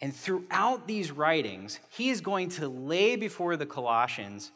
And 0.00 0.14
throughout 0.14 0.86
these 0.86 1.10
writings, 1.10 1.80
he 1.90 2.10
is 2.10 2.20
going 2.20 2.50
to 2.50 2.68
lay 2.68 3.16
before 3.16 3.56
the 3.56 3.66
Colossians 3.66 4.52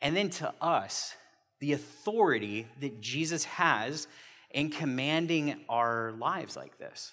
and 0.00 0.16
then 0.16 0.30
to 0.30 0.52
us 0.60 1.14
the 1.60 1.72
authority 1.72 2.66
that 2.80 3.00
Jesus 3.00 3.44
has 3.44 4.06
in 4.50 4.70
commanding 4.70 5.60
our 5.68 6.12
lives 6.18 6.56
like 6.56 6.78
this. 6.78 7.12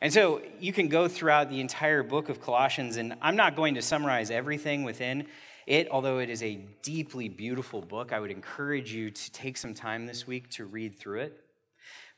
And 0.00 0.12
so 0.12 0.42
you 0.60 0.72
can 0.72 0.88
go 0.88 1.08
throughout 1.08 1.48
the 1.48 1.60
entire 1.60 2.02
book 2.02 2.28
of 2.28 2.40
Colossians, 2.40 2.96
and 2.96 3.14
I'm 3.22 3.36
not 3.36 3.56
going 3.56 3.74
to 3.74 3.82
summarize 3.82 4.30
everything 4.30 4.84
within 4.84 5.26
It, 5.66 5.88
although 5.90 6.18
it 6.20 6.30
is 6.30 6.44
a 6.44 6.60
deeply 6.82 7.28
beautiful 7.28 7.82
book, 7.82 8.12
I 8.12 8.20
would 8.20 8.30
encourage 8.30 8.92
you 8.92 9.10
to 9.10 9.32
take 9.32 9.56
some 9.56 9.74
time 9.74 10.06
this 10.06 10.24
week 10.24 10.48
to 10.50 10.64
read 10.64 10.96
through 10.96 11.22
it. 11.22 11.45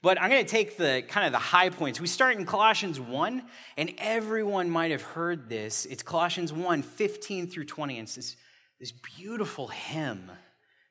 But 0.00 0.20
I'm 0.20 0.30
going 0.30 0.44
to 0.44 0.50
take 0.50 0.76
the 0.76 1.02
kind 1.08 1.26
of 1.26 1.32
the 1.32 1.38
high 1.38 1.70
points. 1.70 2.00
We 2.00 2.06
start 2.06 2.36
in 2.36 2.46
Colossians 2.46 3.00
1, 3.00 3.42
and 3.76 3.94
everyone 3.98 4.70
might 4.70 4.92
have 4.92 5.02
heard 5.02 5.48
this. 5.48 5.86
It's 5.86 6.04
Colossians 6.04 6.52
1, 6.52 6.82
15 6.82 7.48
through 7.48 7.64
20. 7.64 7.98
And 7.98 8.06
it's 8.06 8.14
this, 8.14 8.36
this 8.78 8.92
beautiful 8.92 9.66
hymn, 9.68 10.30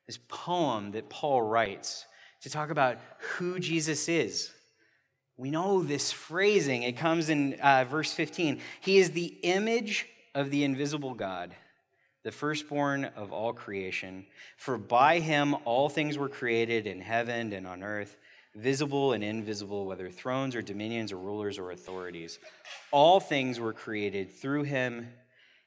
this 0.08 0.20
poem 0.28 0.92
that 0.92 1.10
Paul 1.10 1.42
writes 1.42 2.06
to 2.42 2.50
talk 2.50 2.70
about 2.70 2.98
who 3.20 3.60
Jesus 3.60 4.10
is. 4.10 4.52
We 5.38 5.52
know 5.52 5.84
this 5.84 6.12
phrasing. 6.12 6.84
It 6.84 6.98
comes 6.98 7.30
in 7.30 7.54
uh, 7.62 7.86
verse 7.90 8.12
15. 8.12 8.60
He 8.82 8.98
is 8.98 9.12
the 9.12 9.38
image 9.44 10.06
of 10.36 10.52
the 10.52 10.66
invisible 10.66 11.14
God, 11.14 11.56
the 12.24 12.32
firstborn 12.34 13.06
of 13.06 13.32
all 13.32 13.54
creation. 13.54 14.26
For 14.58 14.78
by 14.78 15.20
him 15.20 15.56
all 15.64 15.88
things 15.88 16.18
were 16.18 16.28
created 16.28 16.88
in 16.88 17.00
heaven 17.00 17.54
and 17.54 17.66
on 17.66 17.84
earth 17.84 18.18
visible 18.58 19.14
and 19.14 19.24
invisible, 19.24 19.86
whether 19.86 20.10
thrones 20.10 20.56
or 20.56 20.62
dominions 20.62 21.12
or 21.12 21.18
rulers 21.18 21.58
or 21.58 21.72
authorities. 21.72 22.40
All 22.92 23.20
things 23.20 23.60
were 23.60 23.74
created 23.74 24.34
through 24.34 24.64
him 24.64 25.08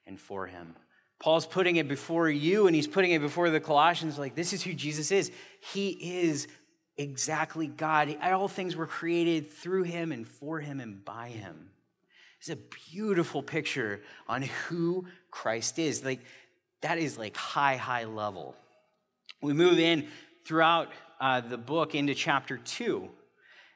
and 0.06 0.18
for 0.18 0.46
him. 0.46 0.74
Paul's 1.20 1.46
putting 1.46 1.76
it 1.76 1.86
before 1.86 2.28
you 2.28 2.66
and 2.66 2.74
he's 2.74 2.88
putting 2.88 3.12
it 3.12 3.20
before 3.20 3.50
the 3.50 3.60
Colossians 3.60 4.18
like, 4.18 4.34
this 4.34 4.52
is 4.52 4.62
who 4.62 4.72
Jesus 4.72 5.12
is. 5.12 5.30
He 5.72 5.90
is 6.22 6.48
exactly 6.96 7.66
God. 7.66 8.16
All 8.22 8.48
things 8.48 8.74
were 8.74 8.86
created 8.86 9.50
through 9.50 9.84
him 9.84 10.12
and 10.12 10.26
for 10.26 10.60
him 10.60 10.80
and 10.80 11.04
by 11.04 11.28
him. 11.28 11.70
It's 12.40 12.48
a 12.48 12.56
beautiful 12.90 13.42
picture 13.42 14.00
on 14.26 14.42
who 14.42 15.06
Christ 15.30 15.78
is. 15.78 16.02
Like, 16.02 16.20
that 16.80 16.98
is 16.98 17.18
like 17.18 17.36
high, 17.36 17.76
high 17.76 18.04
level. 18.04 18.56
We 19.42 19.52
move 19.52 19.78
in 19.78 20.08
throughout 20.46 20.88
uh, 21.20 21.40
the 21.40 21.58
book 21.58 21.94
into 21.94 22.14
chapter 22.14 22.56
2. 22.56 23.08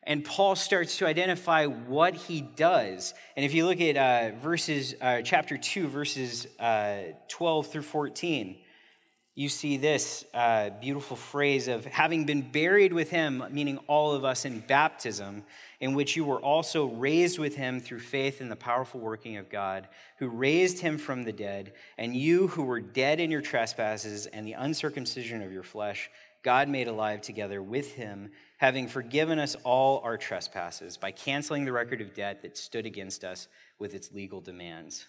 And 0.07 0.25
Paul 0.25 0.55
starts 0.55 0.99
to 0.99 1.07
identify 1.07 1.67
what 1.67 2.15
he 2.15 2.43
does. 2.43 3.15
And 3.37 3.45
if 3.45 3.55
you 3.55 3.67
look 3.67 3.81
at 3.81 3.97
uh, 3.97 4.37
verses, 4.39 4.95
uh, 5.01 5.23
chapter 5.23 5.57
2, 5.57 5.89
verses 5.89 6.47
uh, 6.59 6.99
12 7.29 7.69
through 7.69 7.83
14, 7.83 8.57
you 9.37 9.49
see 9.49 9.79
this 9.79 10.25
uh, 10.33 10.71
beautiful 10.81 11.17
phrase 11.17 11.67
of 11.67 11.85
having 11.87 12.25
been 12.25 12.43
buried 12.43 12.93
with 12.93 13.11
him, 13.11 13.43
meaning 13.51 13.79
all 13.89 14.13
of 14.13 14.25
us 14.25 14.45
in 14.45 14.61
baptism, 14.61 15.43
in 15.81 15.95
which 15.95 16.15
you 16.15 16.25
were 16.25 16.39
also 16.39 16.87
raised 16.87 17.41
with 17.41 17.57
him 17.57 17.81
through 17.81 17.99
faith 17.99 18.41
in 18.41 18.49
the 18.49 18.55
powerful 18.55 19.01
working 19.01 19.37
of 19.37 19.51
God, 19.51 19.89
who 20.21 20.29
raised 20.29 20.79
him 20.79 20.99
from 20.99 21.25
the 21.25 21.33
dead, 21.33 21.73
and 21.99 22.15
you 22.15 22.47
who 22.47 22.63
were 22.63 22.81
dead 22.81 23.19
in 23.19 23.29
your 23.29 23.41
trespasses 23.41 24.27
and 24.27 24.47
the 24.47 24.53
uncircumcision 24.53 25.43
of 25.43 25.51
your 25.51 25.65
flesh, 25.65 26.11
God 26.45 26.69
made 26.69 26.89
alive 26.89 27.23
together 27.23 27.63
with 27.63 27.93
him, 27.93 28.31
having 28.59 28.87
forgiven 28.87 29.39
us 29.39 29.57
all 29.65 30.01
our 30.05 30.19
trespasses 30.19 30.99
by 30.99 31.11
canceling 31.11 31.65
the 31.65 31.73
record 31.73 32.03
of 32.03 32.15
debt 32.15 32.43
that 32.43 32.59
stood 32.59 32.85
against 32.85 33.25
us 33.25 33.49
with 33.79 33.95
its 33.95 34.13
legal 34.13 34.43
demands. 34.43 35.07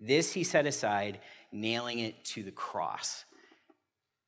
This 0.00 0.32
he 0.32 0.42
set 0.42 0.66
aside, 0.66 1.20
nailing 1.52 2.00
it 2.00 2.24
to 2.26 2.42
the 2.42 2.50
cross. 2.50 3.24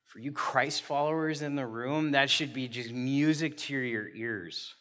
For 0.06 0.20
you 0.20 0.32
Christ 0.32 0.82
followers 0.82 1.42
in 1.42 1.56
the 1.56 1.66
room, 1.66 2.12
that 2.12 2.30
should 2.30 2.54
be 2.54 2.68
just 2.68 2.92
music 2.92 3.56
to 3.58 3.76
your 3.76 4.08
ears. 4.08 4.74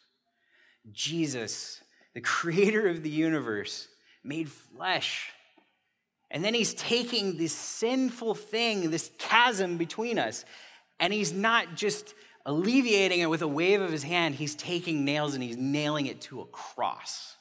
Jesus, 0.92 1.82
the 2.14 2.20
creator 2.20 2.88
of 2.88 3.02
the 3.02 3.10
universe, 3.10 3.88
made 4.22 4.48
flesh. 4.48 5.30
And 6.30 6.44
then 6.44 6.54
he's 6.54 6.74
taking 6.74 7.36
this 7.36 7.52
sinful 7.52 8.36
thing, 8.36 8.90
this 8.90 9.10
chasm 9.18 9.78
between 9.78 10.16
us, 10.16 10.44
and 11.00 11.12
he's 11.12 11.32
not 11.32 11.74
just 11.74 12.14
alleviating 12.46 13.20
it 13.20 13.26
with 13.26 13.42
a 13.42 13.48
wave 13.48 13.80
of 13.80 13.90
his 13.90 14.02
hand, 14.02 14.34
he's 14.36 14.54
taking 14.54 15.04
nails 15.04 15.34
and 15.34 15.42
he's 15.42 15.56
nailing 15.56 16.06
it 16.06 16.20
to 16.22 16.40
a 16.40 16.46
cross. 16.46 17.36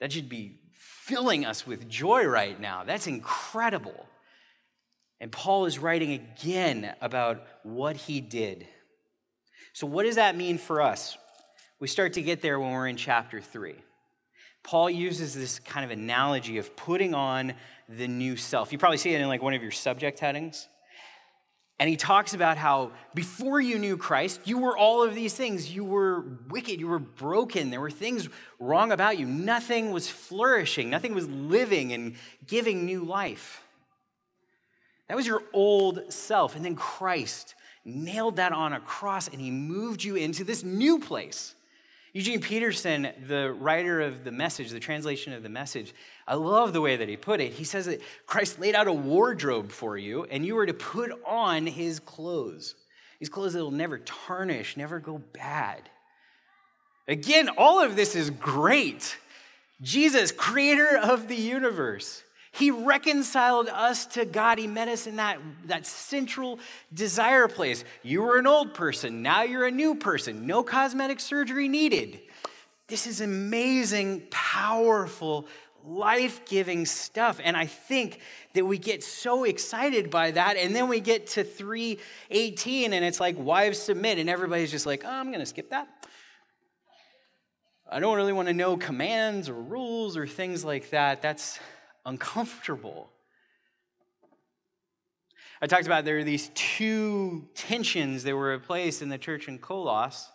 That 0.00 0.12
should 0.12 0.28
be 0.28 0.58
filling 0.72 1.44
us 1.44 1.66
with 1.66 1.88
joy 1.88 2.24
right 2.24 2.58
now. 2.58 2.84
That's 2.84 3.06
incredible. 3.06 4.06
And 5.20 5.30
Paul 5.30 5.66
is 5.66 5.78
writing 5.78 6.12
again 6.12 6.94
about 7.00 7.46
what 7.62 7.96
he 7.96 8.20
did. 8.20 8.66
So, 9.72 9.86
what 9.86 10.04
does 10.04 10.16
that 10.16 10.36
mean 10.36 10.58
for 10.58 10.82
us? 10.82 11.16
We 11.78 11.88
start 11.88 12.14
to 12.14 12.22
get 12.22 12.42
there 12.42 12.58
when 12.58 12.72
we're 12.72 12.88
in 12.88 12.96
chapter 12.96 13.40
3. 13.40 13.74
Paul 14.62 14.90
uses 14.90 15.34
this 15.34 15.58
kind 15.58 15.84
of 15.84 15.90
analogy 15.90 16.58
of 16.58 16.76
putting 16.76 17.14
on 17.14 17.54
the 17.88 18.06
new 18.06 18.36
self. 18.36 18.72
You 18.72 18.78
probably 18.78 18.98
see 18.98 19.14
it 19.14 19.20
in 19.20 19.28
like 19.28 19.42
one 19.42 19.54
of 19.54 19.62
your 19.62 19.72
subject 19.72 20.20
headings. 20.20 20.68
And 21.78 21.88
he 21.88 21.96
talks 21.96 22.32
about 22.32 22.58
how 22.58 22.92
before 23.14 23.60
you 23.60 23.78
knew 23.78 23.96
Christ, 23.96 24.42
you 24.44 24.58
were 24.58 24.76
all 24.76 25.02
of 25.02 25.14
these 25.14 25.34
things. 25.34 25.74
You 25.74 25.84
were 25.84 26.24
wicked, 26.48 26.78
you 26.78 26.86
were 26.86 27.00
broken, 27.00 27.70
there 27.70 27.80
were 27.80 27.90
things 27.90 28.28
wrong 28.60 28.92
about 28.92 29.18
you. 29.18 29.26
Nothing 29.26 29.90
was 29.90 30.08
flourishing, 30.08 30.90
nothing 30.90 31.14
was 31.14 31.28
living 31.28 31.92
and 31.92 32.14
giving 32.46 32.86
new 32.86 33.04
life. 33.04 33.64
That 35.08 35.16
was 35.16 35.26
your 35.26 35.42
old 35.52 36.12
self. 36.12 36.56
And 36.56 36.64
then 36.64 36.76
Christ 36.76 37.54
nailed 37.84 38.36
that 38.36 38.52
on 38.52 38.72
a 38.72 38.80
cross 38.80 39.28
and 39.28 39.40
he 39.40 39.50
moved 39.50 40.04
you 40.04 40.16
into 40.16 40.44
this 40.44 40.62
new 40.62 40.98
place. 41.00 41.54
Eugene 42.14 42.40
Peterson, 42.40 43.08
the 43.26 43.52
writer 43.52 44.02
of 44.02 44.22
the 44.22 44.32
message, 44.32 44.70
the 44.70 44.78
translation 44.78 45.32
of 45.32 45.42
the 45.42 45.48
message, 45.48 45.94
I 46.28 46.34
love 46.34 46.74
the 46.74 46.80
way 46.82 46.96
that 46.96 47.08
he 47.08 47.16
put 47.16 47.40
it. 47.40 47.52
He 47.52 47.64
says 47.64 47.86
that 47.86 48.02
Christ 48.26 48.60
laid 48.60 48.74
out 48.74 48.86
a 48.86 48.92
wardrobe 48.92 49.72
for 49.72 49.96
you, 49.96 50.24
and 50.24 50.44
you 50.44 50.54
were 50.54 50.66
to 50.66 50.74
put 50.74 51.10
on 51.26 51.66
his 51.66 52.00
clothes. 52.00 52.74
These 53.18 53.30
clothes 53.30 53.54
that 53.54 53.60
will 53.60 53.70
never 53.70 53.98
tarnish, 53.98 54.76
never 54.76 55.00
go 55.00 55.22
bad. 55.32 55.88
Again, 57.08 57.48
all 57.56 57.82
of 57.82 57.96
this 57.96 58.14
is 58.14 58.28
great. 58.28 59.16
Jesus, 59.80 60.32
creator 60.32 60.98
of 60.98 61.28
the 61.28 61.36
universe, 61.36 62.22
he 62.52 62.70
reconciled 62.70 63.68
us 63.68 64.04
to 64.06 64.26
God. 64.26 64.58
He 64.58 64.66
met 64.66 64.86
us 64.86 65.06
in 65.06 65.16
that, 65.16 65.38
that 65.66 65.86
central 65.86 66.60
desire 66.92 67.48
place. 67.48 67.82
You 68.02 68.22
were 68.22 68.38
an 68.38 68.46
old 68.46 68.74
person, 68.74 69.22
now 69.22 69.42
you're 69.42 69.66
a 69.66 69.70
new 69.70 69.94
person. 69.94 70.46
No 70.46 70.62
cosmetic 70.62 71.18
surgery 71.18 71.68
needed. 71.68 72.20
This 72.88 73.06
is 73.06 73.22
amazing, 73.22 74.24
powerful, 74.30 75.46
life 75.82 76.44
giving 76.44 76.84
stuff. 76.84 77.40
And 77.42 77.56
I 77.56 77.64
think 77.64 78.20
that 78.52 78.66
we 78.66 78.76
get 78.76 79.02
so 79.02 79.44
excited 79.44 80.10
by 80.10 80.32
that. 80.32 80.58
And 80.58 80.76
then 80.76 80.88
we 80.88 81.00
get 81.00 81.28
to 81.28 81.44
318 81.44 82.92
and 82.92 83.02
it's 83.02 83.18
like, 83.18 83.38
wives 83.38 83.78
submit. 83.78 84.18
And 84.18 84.28
everybody's 84.28 84.70
just 84.70 84.84
like, 84.84 85.04
oh, 85.06 85.10
I'm 85.10 85.28
going 85.28 85.40
to 85.40 85.46
skip 85.46 85.70
that. 85.70 85.88
I 87.90 87.98
don't 88.00 88.16
really 88.16 88.32
want 88.32 88.48
to 88.48 88.54
know 88.54 88.76
commands 88.76 89.48
or 89.48 89.54
rules 89.54 90.16
or 90.16 90.26
things 90.26 90.64
like 90.64 90.90
that. 90.90 91.22
That's 91.22 91.58
uncomfortable. 92.04 93.10
I 95.60 95.66
talked 95.66 95.86
about 95.86 96.04
there 96.04 96.18
are 96.18 96.24
these 96.24 96.50
two 96.54 97.46
tensions 97.54 98.24
that 98.24 98.34
were 98.34 98.52
at 98.52 98.64
place 98.64 99.00
in 99.00 99.08
the 99.08 99.18
church 99.18 99.46
in 99.46 99.58
Colos. 99.58 100.26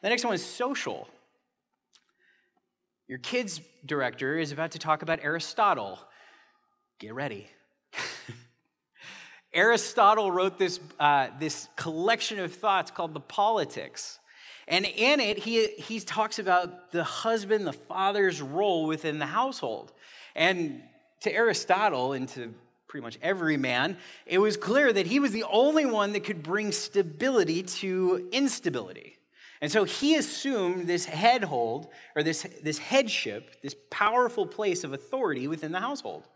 The 0.00 0.08
next 0.08 0.24
one 0.24 0.34
is 0.34 0.44
social. 0.44 1.08
Your 3.06 3.18
kids' 3.18 3.60
director 3.84 4.38
is 4.38 4.52
about 4.52 4.70
to 4.70 4.78
talk 4.78 5.02
about 5.02 5.20
Aristotle. 5.22 5.98
Get 6.98 7.12
ready. 7.12 7.48
Aristotle 9.52 10.30
wrote 10.32 10.58
this, 10.58 10.80
uh, 10.98 11.28
this 11.38 11.68
collection 11.76 12.38
of 12.38 12.54
thoughts 12.54 12.90
called 12.90 13.12
the 13.12 13.20
Politics. 13.20 14.18
And 14.66 14.86
in 14.86 15.20
it, 15.20 15.38
he, 15.38 15.66
he 15.66 16.00
talks 16.00 16.38
about 16.38 16.92
the 16.92 17.04
husband, 17.04 17.66
the 17.66 17.74
father's 17.74 18.40
role 18.40 18.86
within 18.86 19.18
the 19.18 19.26
household. 19.26 19.92
And 20.34 20.82
to 21.22 21.32
Aristotle 21.32 22.12
and 22.12 22.28
to 22.30 22.54
pretty 22.88 23.02
much 23.02 23.18
every 23.22 23.56
man, 23.56 23.96
it 24.26 24.38
was 24.38 24.56
clear 24.56 24.92
that 24.92 25.06
he 25.06 25.18
was 25.18 25.32
the 25.32 25.44
only 25.44 25.86
one 25.86 26.12
that 26.12 26.24
could 26.24 26.42
bring 26.42 26.72
stability 26.72 27.62
to 27.62 28.28
instability. 28.32 29.16
And 29.62 29.70
so 29.70 29.84
he 29.84 30.16
assumed 30.16 30.88
this 30.88 31.06
headhold, 31.06 31.88
or 32.16 32.22
this, 32.22 32.46
this 32.62 32.78
headship, 32.78 33.62
this 33.62 33.76
powerful 33.90 34.44
place 34.44 34.82
of 34.84 34.92
authority 34.92 35.46
within 35.46 35.72
the 35.72 35.80
household. 35.80 36.28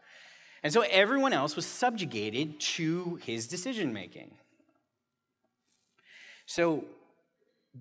And 0.63 0.73
so 0.73 0.83
everyone 0.91 1.33
else 1.33 1.57
was 1.57 1.67
subjugated 1.67 2.59
to 2.61 3.19
his 3.23 3.49
decision 3.49 3.93
making. 3.93 4.31
So 6.47 6.85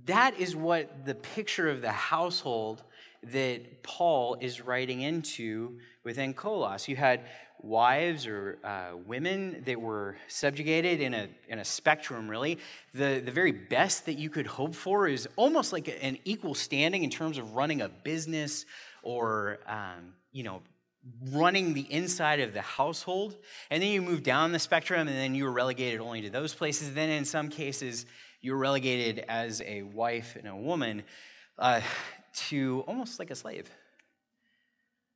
that 0.06 0.38
is 0.40 0.56
what 0.56 1.06
the 1.06 1.16
picture 1.16 1.70
of 1.70 1.82
the 1.82 1.92
household 1.92 2.84
that 3.24 3.84
Paul 3.84 4.38
is 4.42 4.62
writing 4.62 5.02
into 5.02 5.80
within 6.06 6.34
Colos. 6.34 6.88
You 6.88 6.96
had 6.96 7.22
wives 7.62 8.28
or 8.28 8.60
uh, 8.64 8.92
women 9.06 9.64
that 9.66 9.82
were 9.82 10.16
subjugated 10.28 11.02
in 11.02 11.14
a, 11.14 11.28
in 11.50 11.60
a 11.60 11.66
spectrum, 11.66 12.30
really. 12.30 12.60
The, 12.94 13.22
the 13.26 13.32
very 13.32 13.52
best 13.52 14.06
that 14.06 14.18
you 14.18 14.30
could 14.30 14.46
hope 14.46 14.76
for 14.76 15.08
is 15.08 15.28
almost 15.36 15.74
like 15.74 15.88
an 16.02 16.18
equal 16.24 16.54
standing 16.54 17.04
in 17.04 17.10
terms 17.10 17.38
of 17.38 17.54
running 17.54 17.82
a 17.82 17.90
business 17.90 18.66
or, 19.02 19.60
um, 19.68 20.14
you 20.32 20.44
know, 20.44 20.62
running 21.32 21.74
the 21.74 21.92
inside 21.92 22.40
of 22.40 22.54
the 22.54 22.62
household. 22.62 23.36
And 23.70 23.82
then 23.82 23.90
you 23.90 24.02
move 24.02 24.24
down 24.24 24.52
the 24.52 24.60
spectrum, 24.60 25.08
and 25.08 25.18
then 25.18 25.36
you 25.36 25.44
were 25.46 25.52
relegated 25.52 26.00
only 26.00 26.22
to 26.22 26.30
those 26.30 26.54
places. 26.54 26.94
Then, 26.94 27.10
in 27.10 27.26
some 27.26 27.50
cases, 27.50 28.06
you 28.42 28.52
were 28.54 28.58
relegated 28.60 29.26
as 29.28 29.62
a 29.62 29.84
wife 29.84 30.36
and 30.36 30.48
a 30.48 30.56
woman 30.56 31.04
uh, 31.58 31.82
to 32.50 32.84
almost 32.88 33.18
like 33.20 33.32
a 33.32 33.36
slave. 33.36 33.70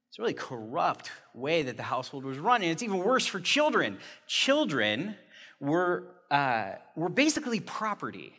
It's 0.10 0.18
a 0.18 0.22
really 0.24 0.34
corrupt 0.34 1.12
way 1.36 1.62
that 1.62 1.78
the 1.78 1.84
household 1.84 2.26
was 2.26 2.40
run. 2.40 2.64
And 2.64 2.72
it's 2.72 2.82
even 2.82 2.98
worse 2.98 3.28
for 3.28 3.40
children. 3.40 4.00
Children 4.26 5.16
were, 5.60 6.08
uh, 6.32 6.72
were 6.96 7.10
basically 7.10 7.60
property. 7.60 8.34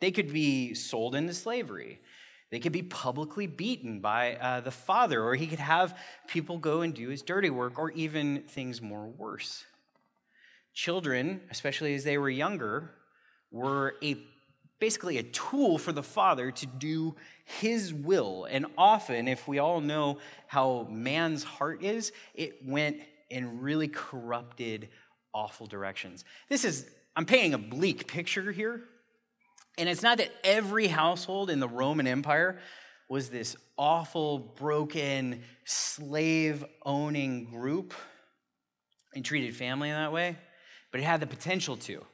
They 0.00 0.10
could 0.10 0.32
be 0.32 0.74
sold 0.74 1.14
into 1.14 1.34
slavery. 1.34 2.00
They 2.50 2.58
could 2.58 2.72
be 2.72 2.82
publicly 2.82 3.46
beaten 3.46 4.00
by 4.00 4.36
uh, 4.36 4.60
the 4.60 4.70
father, 4.70 5.22
or 5.22 5.34
he 5.34 5.46
could 5.46 5.58
have 5.58 5.98
people 6.26 6.58
go 6.58 6.80
and 6.80 6.92
do 6.92 7.08
his 7.08 7.22
dirty 7.22 7.50
work, 7.50 7.78
or 7.78 7.90
even 7.92 8.42
things 8.42 8.82
more 8.82 9.06
worse. 9.06 9.64
Children, 10.74 11.42
especially 11.50 11.94
as 11.94 12.04
they 12.04 12.18
were 12.18 12.30
younger, 12.30 12.90
were 13.50 13.96
a 14.02 14.16
basically 14.82 15.16
a 15.18 15.22
tool 15.22 15.78
for 15.78 15.92
the 15.92 16.02
father 16.02 16.50
to 16.50 16.66
do 16.66 17.14
his 17.44 17.94
will. 17.94 18.48
And 18.50 18.66
often, 18.76 19.28
if 19.28 19.46
we 19.46 19.60
all 19.60 19.80
know 19.80 20.18
how 20.48 20.88
man's 20.90 21.44
heart 21.44 21.84
is, 21.84 22.10
it 22.34 22.66
went 22.66 22.96
in 23.30 23.60
really 23.60 23.86
corrupted, 23.86 24.88
awful 25.32 25.68
directions. 25.68 26.24
This 26.48 26.64
is, 26.64 26.84
I'm 27.14 27.26
painting 27.26 27.54
a 27.54 27.58
bleak 27.58 28.08
picture 28.08 28.50
here, 28.50 28.82
and 29.78 29.88
it's 29.88 30.02
not 30.02 30.18
that 30.18 30.32
every 30.42 30.88
household 30.88 31.48
in 31.48 31.60
the 31.60 31.68
Roman 31.68 32.08
Empire 32.08 32.58
was 33.08 33.28
this 33.28 33.54
awful, 33.78 34.40
broken, 34.40 35.44
slave 35.64 36.64
owning 36.84 37.44
group 37.44 37.94
and 39.14 39.24
treated 39.24 39.54
family 39.54 39.90
in 39.90 39.94
that 39.94 40.10
way, 40.12 40.36
but 40.90 41.00
it 41.00 41.04
had 41.04 41.20
the 41.20 41.28
potential 41.28 41.76
to 41.76 42.04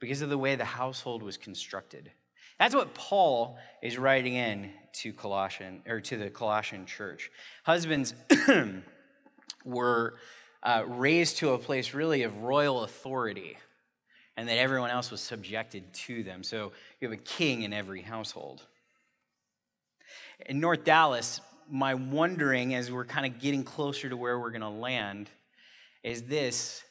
because 0.00 0.22
of 0.22 0.30
the 0.30 0.38
way 0.38 0.54
the 0.56 0.64
household 0.64 1.22
was 1.22 1.36
constructed. 1.36 2.10
That's 2.58 2.74
what 2.74 2.94
Paul 2.94 3.58
is 3.82 3.98
writing 3.98 4.34
in 4.34 4.70
to 4.94 5.12
Colossian 5.12 5.82
or 5.86 6.00
to 6.00 6.16
the 6.16 6.30
Colossian 6.30 6.86
church. 6.86 7.30
Husbands 7.64 8.14
were 9.64 10.14
uh, 10.62 10.84
raised 10.86 11.38
to 11.38 11.50
a 11.50 11.58
place 11.58 11.92
really 11.92 12.22
of 12.22 12.38
royal 12.38 12.84
authority 12.84 13.58
and 14.36 14.48
that 14.48 14.58
everyone 14.58 14.90
else 14.90 15.10
was 15.10 15.20
subjected 15.20 15.92
to 15.92 16.22
them. 16.22 16.42
So 16.42 16.72
you 17.00 17.08
have 17.08 17.18
a 17.18 17.22
king 17.22 17.62
in 17.62 17.72
every 17.72 18.02
household. 18.02 18.62
In 20.46 20.60
North 20.60 20.84
Dallas, 20.84 21.40
my 21.70 21.94
wondering 21.94 22.74
as 22.74 22.92
we're 22.92 23.04
kind 23.04 23.26
of 23.26 23.40
getting 23.40 23.64
closer 23.64 24.08
to 24.08 24.16
where 24.16 24.38
we're 24.38 24.50
going 24.50 24.60
to 24.60 24.68
land 24.68 25.30
is 26.02 26.22
this 26.22 26.82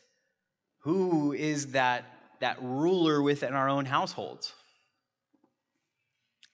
who 0.79 1.33
is 1.33 1.71
that, 1.71 2.05
that 2.39 2.57
ruler 2.61 3.21
within 3.21 3.53
our 3.53 3.69
own 3.69 3.85
households? 3.85 4.53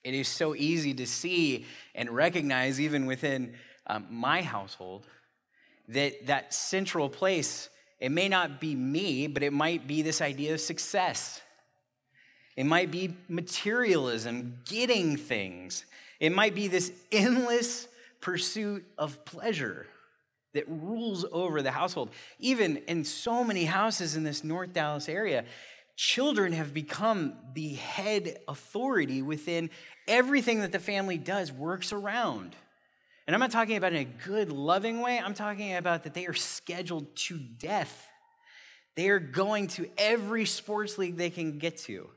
It 0.04 0.14
is 0.14 0.28
so 0.28 0.54
easy 0.54 0.94
to 0.94 1.06
see 1.06 1.66
and 1.94 2.10
recognize, 2.10 2.80
even 2.80 3.06
within 3.06 3.54
um, 3.86 4.06
my 4.10 4.42
household, 4.42 5.06
that 5.88 6.26
that 6.26 6.52
central 6.52 7.08
place 7.08 7.68
it 8.02 8.10
may 8.10 8.28
not 8.28 8.60
be 8.60 8.74
me, 8.74 9.28
but 9.28 9.44
it 9.44 9.52
might 9.52 9.86
be 9.86 10.02
this 10.02 10.20
idea 10.20 10.54
of 10.54 10.60
success. 10.60 11.40
It 12.56 12.64
might 12.64 12.90
be 12.90 13.16
materialism, 13.28 14.58
getting 14.64 15.16
things. 15.16 15.84
It 16.18 16.32
might 16.32 16.56
be 16.56 16.66
this 16.66 16.90
endless 17.12 17.86
pursuit 18.20 18.84
of 18.98 19.24
pleasure 19.24 19.86
that 20.52 20.68
rules 20.68 21.24
over 21.30 21.62
the 21.62 21.70
household. 21.70 22.10
Even 22.40 22.78
in 22.88 23.04
so 23.04 23.44
many 23.44 23.66
houses 23.66 24.16
in 24.16 24.24
this 24.24 24.42
North 24.42 24.72
Dallas 24.72 25.08
area, 25.08 25.44
children 26.02 26.52
have 26.52 26.74
become 26.74 27.32
the 27.54 27.74
head 27.74 28.36
authority 28.48 29.22
within 29.22 29.70
everything 30.08 30.58
that 30.58 30.72
the 30.72 30.80
family 30.80 31.16
does, 31.16 31.52
works 31.52 31.92
around. 31.92 32.56
And 33.24 33.36
I'm 33.36 33.40
not 33.40 33.52
talking 33.52 33.76
about 33.76 33.92
in 33.92 34.00
a 34.00 34.26
good, 34.26 34.50
loving 34.50 35.00
way. 35.00 35.20
I'm 35.20 35.32
talking 35.32 35.76
about 35.76 36.02
that 36.02 36.12
they 36.12 36.26
are 36.26 36.34
scheduled 36.34 37.14
to 37.14 37.38
death. 37.38 38.08
They 38.96 39.10
are 39.10 39.20
going 39.20 39.68
to 39.68 39.88
every 39.96 40.44
sports 40.44 40.98
league 40.98 41.16
they 41.16 41.30
can 41.30 41.58
get 41.58 41.78
to. 41.84 42.10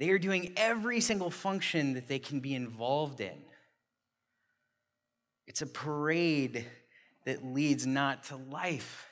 They 0.00 0.10
are 0.10 0.18
doing 0.18 0.52
every 0.56 1.00
single 1.00 1.30
function 1.30 1.94
that 1.94 2.08
they 2.08 2.18
can 2.18 2.40
be 2.40 2.56
involved 2.56 3.20
in. 3.20 3.38
It's 5.46 5.62
a 5.62 5.68
parade 5.68 6.66
that 7.26 7.44
leads 7.44 7.86
not 7.86 8.24
to 8.24 8.36
life, 8.36 9.06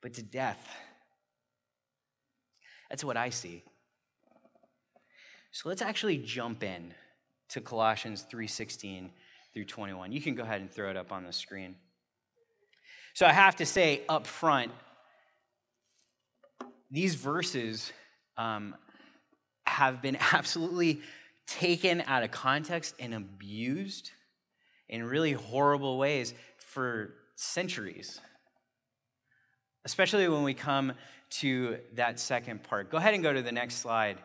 but 0.00 0.14
to 0.14 0.22
death. 0.22 0.68
That's 2.90 3.04
what 3.04 3.16
I 3.16 3.30
see. 3.30 3.62
So 5.52 5.68
let's 5.68 5.82
actually 5.82 6.18
jump 6.18 6.62
in 6.62 6.92
to 7.50 7.60
Colossians 7.60 8.22
3:16 8.30 9.10
through 9.54 9.64
21. 9.64 10.12
You 10.12 10.20
can 10.20 10.34
go 10.34 10.42
ahead 10.42 10.60
and 10.60 10.70
throw 10.70 10.90
it 10.90 10.96
up 10.96 11.12
on 11.12 11.24
the 11.24 11.32
screen. 11.32 11.76
So 13.14 13.26
I 13.26 13.32
have 13.32 13.56
to 13.56 13.66
say 13.66 14.02
up 14.08 14.26
front, 14.26 14.72
these 16.90 17.14
verses 17.14 17.92
um, 18.36 18.76
have 19.66 20.02
been 20.02 20.16
absolutely 20.32 21.02
taken 21.46 22.02
out 22.02 22.22
of 22.22 22.30
context 22.30 22.94
and 23.00 23.14
abused 23.14 24.10
in 24.88 25.04
really 25.04 25.32
horrible 25.32 25.98
ways 25.98 26.34
for 26.58 27.14
centuries. 27.34 28.20
Especially 29.84 30.28
when 30.28 30.44
we 30.44 30.54
come 30.54 30.92
to 31.30 31.78
that 31.94 32.20
second 32.20 32.62
part. 32.62 32.90
Go 32.90 32.98
ahead 32.98 33.14
and 33.14 33.22
go 33.22 33.32
to 33.32 33.42
the 33.42 33.52
next 33.52 33.76
slide, 33.76 34.18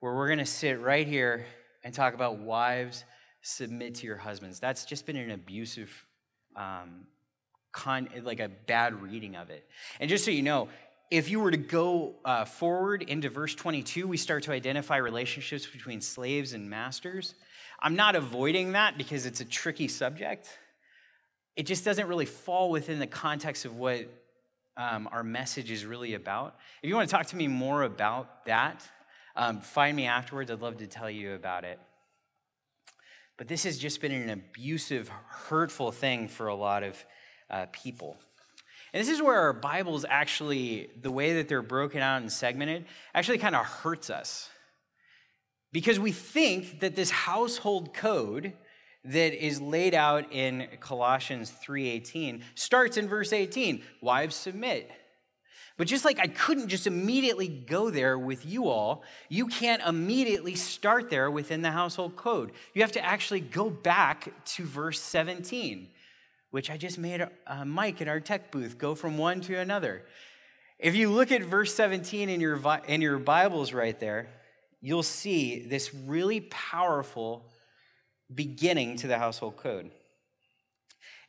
where 0.00 0.14
we're 0.14 0.28
going 0.28 0.38
to 0.38 0.46
sit 0.46 0.80
right 0.80 1.06
here 1.06 1.46
and 1.84 1.94
talk 1.94 2.14
about 2.14 2.38
wives 2.38 3.04
submit 3.42 3.96
to 3.96 4.06
your 4.06 4.16
husbands. 4.16 4.60
That's 4.60 4.84
just 4.84 5.06
been 5.06 5.16
an 5.16 5.30
abusive, 5.30 6.04
um, 6.56 7.06
con- 7.72 8.08
like 8.22 8.40
a 8.40 8.48
bad 8.48 9.00
reading 9.00 9.36
of 9.36 9.50
it. 9.50 9.66
And 10.00 10.10
just 10.10 10.24
so 10.24 10.30
you 10.30 10.42
know, 10.42 10.68
if 11.10 11.30
you 11.30 11.40
were 11.40 11.50
to 11.50 11.56
go 11.56 12.16
uh, 12.24 12.44
forward 12.44 13.02
into 13.02 13.30
verse 13.30 13.54
22, 13.54 14.06
we 14.06 14.16
start 14.16 14.42
to 14.44 14.52
identify 14.52 14.96
relationships 14.96 15.66
between 15.66 16.00
slaves 16.00 16.52
and 16.52 16.68
masters. 16.68 17.34
I'm 17.80 17.96
not 17.96 18.16
avoiding 18.16 18.72
that 18.72 18.98
because 18.98 19.24
it's 19.24 19.40
a 19.40 19.44
tricky 19.44 19.88
subject. 19.88 20.58
It 21.56 21.64
just 21.64 21.84
doesn't 21.84 22.06
really 22.06 22.26
fall 22.26 22.70
within 22.70 22.98
the 22.98 23.06
context 23.06 23.64
of 23.64 23.76
what 23.76 24.06
um, 24.78 25.08
our 25.10 25.24
message 25.24 25.70
is 25.70 25.84
really 25.84 26.14
about. 26.14 26.56
If 26.82 26.88
you 26.88 26.94
want 26.94 27.10
to 27.10 27.14
talk 27.14 27.26
to 27.26 27.36
me 27.36 27.48
more 27.48 27.82
about 27.82 28.46
that, 28.46 28.82
um, 29.34 29.60
find 29.60 29.96
me 29.96 30.06
afterwards. 30.06 30.50
I'd 30.50 30.60
love 30.60 30.78
to 30.78 30.86
tell 30.86 31.10
you 31.10 31.34
about 31.34 31.64
it. 31.64 31.80
But 33.36 33.48
this 33.48 33.64
has 33.64 33.76
just 33.78 34.00
been 34.00 34.12
an 34.12 34.30
abusive, 34.30 35.10
hurtful 35.26 35.92
thing 35.92 36.28
for 36.28 36.46
a 36.46 36.54
lot 36.54 36.84
of 36.84 37.04
uh, 37.50 37.66
people. 37.72 38.16
And 38.92 39.00
this 39.00 39.08
is 39.10 39.20
where 39.20 39.38
our 39.38 39.52
Bibles 39.52 40.04
actually, 40.08 40.88
the 41.00 41.10
way 41.10 41.34
that 41.34 41.48
they're 41.48 41.60
broken 41.60 42.00
out 42.00 42.20
and 42.22 42.32
segmented, 42.32 42.86
actually 43.14 43.38
kind 43.38 43.54
of 43.54 43.66
hurts 43.66 44.10
us. 44.10 44.48
Because 45.72 46.00
we 46.00 46.12
think 46.12 46.80
that 46.80 46.96
this 46.96 47.10
household 47.10 47.92
code 47.92 48.54
that 49.08 49.34
is 49.34 49.60
laid 49.60 49.94
out 49.94 50.32
in 50.32 50.68
Colossians 50.80 51.50
3:18 51.50 52.42
starts 52.54 52.96
in 52.96 53.08
verse 53.08 53.32
18, 53.32 53.82
wives 54.00 54.36
submit. 54.36 54.90
But 55.76 55.86
just 55.86 56.04
like 56.04 56.18
I 56.18 56.26
couldn't 56.26 56.68
just 56.68 56.88
immediately 56.88 57.46
go 57.46 57.88
there 57.88 58.18
with 58.18 58.44
you 58.44 58.68
all, 58.68 59.04
you 59.28 59.46
can't 59.46 59.80
immediately 59.86 60.56
start 60.56 61.08
there 61.08 61.30
within 61.30 61.62
the 61.62 61.70
household 61.70 62.16
code. 62.16 62.50
You 62.74 62.82
have 62.82 62.92
to 62.92 63.04
actually 63.04 63.40
go 63.40 63.70
back 63.70 64.44
to 64.56 64.64
verse 64.64 65.00
17, 65.00 65.88
which 66.50 66.68
I 66.68 66.76
just 66.76 66.98
made 66.98 67.24
Mike 67.64 68.00
in 68.00 68.08
our 68.08 68.18
tech 68.18 68.50
booth 68.50 68.76
go 68.76 68.96
from 68.96 69.18
one 69.18 69.40
to 69.42 69.56
another. 69.56 70.02
If 70.80 70.96
you 70.96 71.10
look 71.10 71.30
at 71.30 71.42
verse 71.42 71.72
17 71.74 72.28
in 72.28 72.40
your, 72.40 72.60
in 72.88 73.00
your 73.00 73.18
Bibles 73.18 73.72
right 73.72 73.98
there, 74.00 74.28
you'll 74.80 75.02
see 75.04 75.64
this 75.66 75.94
really 75.94 76.40
powerful 76.40 77.44
beginning 78.34 78.96
to 78.96 79.06
the 79.06 79.18
household 79.18 79.56
code. 79.56 79.90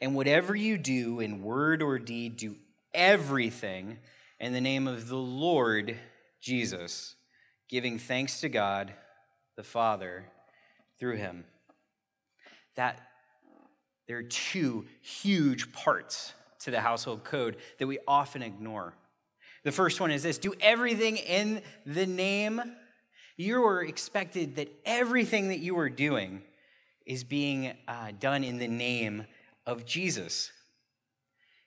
And 0.01 0.15
whatever 0.15 0.55
you 0.55 0.77
do 0.77 1.19
in 1.19 1.43
word 1.43 1.81
or 1.81 1.99
deed, 1.99 2.37
do 2.37 2.55
everything 2.93 3.97
in 4.39 4.53
the 4.53 4.61
name 4.61 4.87
of 4.87 5.09
the 5.09 5.17
Lord 5.17 5.97
Jesus, 6.41 7.15
giving 7.67 7.99
thanks 7.99 8.39
to 8.41 8.49
God 8.49 8.93
the 9.57 9.63
Father 9.63 10.25
through 10.99 11.17
him. 11.17 11.43
That 12.75 12.99
there 14.07 14.17
are 14.17 14.23
two 14.23 14.85
huge 15.01 15.71
parts 15.73 16.33
to 16.59 16.71
the 16.71 16.81
household 16.81 17.23
code 17.23 17.57
that 17.77 17.87
we 17.87 17.99
often 18.07 18.41
ignore. 18.41 18.93
The 19.63 19.71
first 19.71 19.99
one 19.99 20.11
is 20.11 20.23
this 20.23 20.37
do 20.37 20.53
everything 20.61 21.17
in 21.17 21.61
the 21.85 22.05
name. 22.05 22.61
You 23.35 23.63
are 23.65 23.83
expected 23.83 24.55
that 24.55 24.69
everything 24.85 25.49
that 25.49 25.59
you 25.59 25.77
are 25.79 25.89
doing 25.89 26.41
is 27.09 27.23
being 27.23 27.73
uh, 27.87 28.11
done 28.19 28.43
in 28.43 28.59
the 28.59 28.67
name 28.67 29.25
of 29.65 29.83
Jesus. 29.83 30.51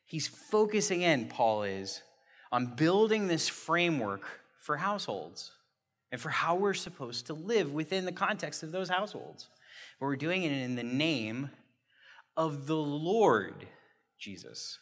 He's 0.06 0.28
focusing 0.28 1.02
in, 1.02 1.26
Paul 1.26 1.64
is, 1.64 2.00
on 2.52 2.76
building 2.76 3.26
this 3.26 3.48
framework 3.48 4.22
for 4.60 4.76
households 4.76 5.50
and 6.12 6.20
for 6.20 6.28
how 6.28 6.54
we're 6.54 6.74
supposed 6.74 7.26
to 7.26 7.34
live 7.34 7.72
within 7.72 8.04
the 8.04 8.12
context 8.12 8.62
of 8.62 8.70
those 8.70 8.88
households. 8.88 9.48
But 9.98 10.06
we're 10.06 10.16
doing 10.16 10.44
it 10.44 10.52
in 10.52 10.76
the 10.76 10.84
name 10.84 11.50
of 12.36 12.68
the 12.68 12.76
Lord 12.76 13.66
Jesus. 14.20 14.78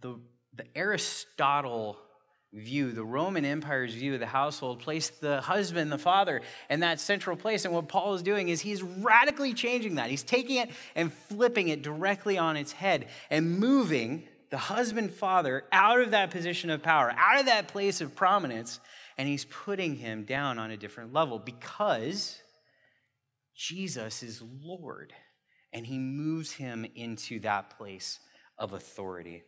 The, 0.00 0.18
the 0.52 0.64
Aristotle 0.74 1.98
view, 2.54 2.92
the 2.92 3.04
Roman 3.04 3.44
Empire's 3.44 3.94
view 3.94 4.14
of 4.14 4.20
the 4.20 4.26
household, 4.26 4.78
placed 4.80 5.20
the 5.20 5.40
husband, 5.40 5.90
the 5.90 5.98
father, 5.98 6.40
in 6.70 6.80
that 6.80 7.00
central 7.00 7.36
place. 7.36 7.64
And 7.64 7.74
what 7.74 7.88
Paul 7.88 8.14
is 8.14 8.22
doing 8.22 8.48
is 8.48 8.60
he's 8.60 8.82
radically 8.82 9.54
changing 9.54 9.96
that. 9.96 10.10
He's 10.10 10.22
taking 10.22 10.56
it 10.56 10.70
and 10.94 11.12
flipping 11.12 11.68
it 11.68 11.82
directly 11.82 12.38
on 12.38 12.56
its 12.56 12.72
head 12.72 13.08
and 13.30 13.58
moving 13.58 14.28
the 14.50 14.58
husband 14.58 15.12
father 15.12 15.64
out 15.72 16.00
of 16.00 16.12
that 16.12 16.30
position 16.30 16.70
of 16.70 16.82
power, 16.82 17.12
out 17.16 17.40
of 17.40 17.46
that 17.46 17.68
place 17.68 18.00
of 18.00 18.14
prominence, 18.14 18.78
and 19.18 19.28
he's 19.28 19.44
putting 19.44 19.96
him 19.96 20.24
down 20.24 20.58
on 20.58 20.70
a 20.70 20.76
different 20.76 21.12
level 21.12 21.38
because 21.38 22.40
Jesus 23.56 24.22
is 24.22 24.42
Lord 24.62 25.12
and 25.72 25.84
he 25.86 25.98
moves 25.98 26.52
him 26.52 26.86
into 26.94 27.40
that 27.40 27.76
place 27.76 28.20
of 28.58 28.72
authority. 28.72 29.42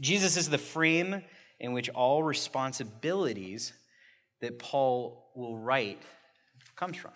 Jesus 0.00 0.38
is 0.38 0.48
the 0.48 0.58
frame 0.58 1.22
in 1.60 1.72
which 1.72 1.90
all 1.90 2.22
responsibilities 2.22 3.72
that 4.40 4.58
Paul 4.58 5.30
will 5.36 5.58
write 5.58 6.00
comes 6.74 6.96
from. 6.96 7.12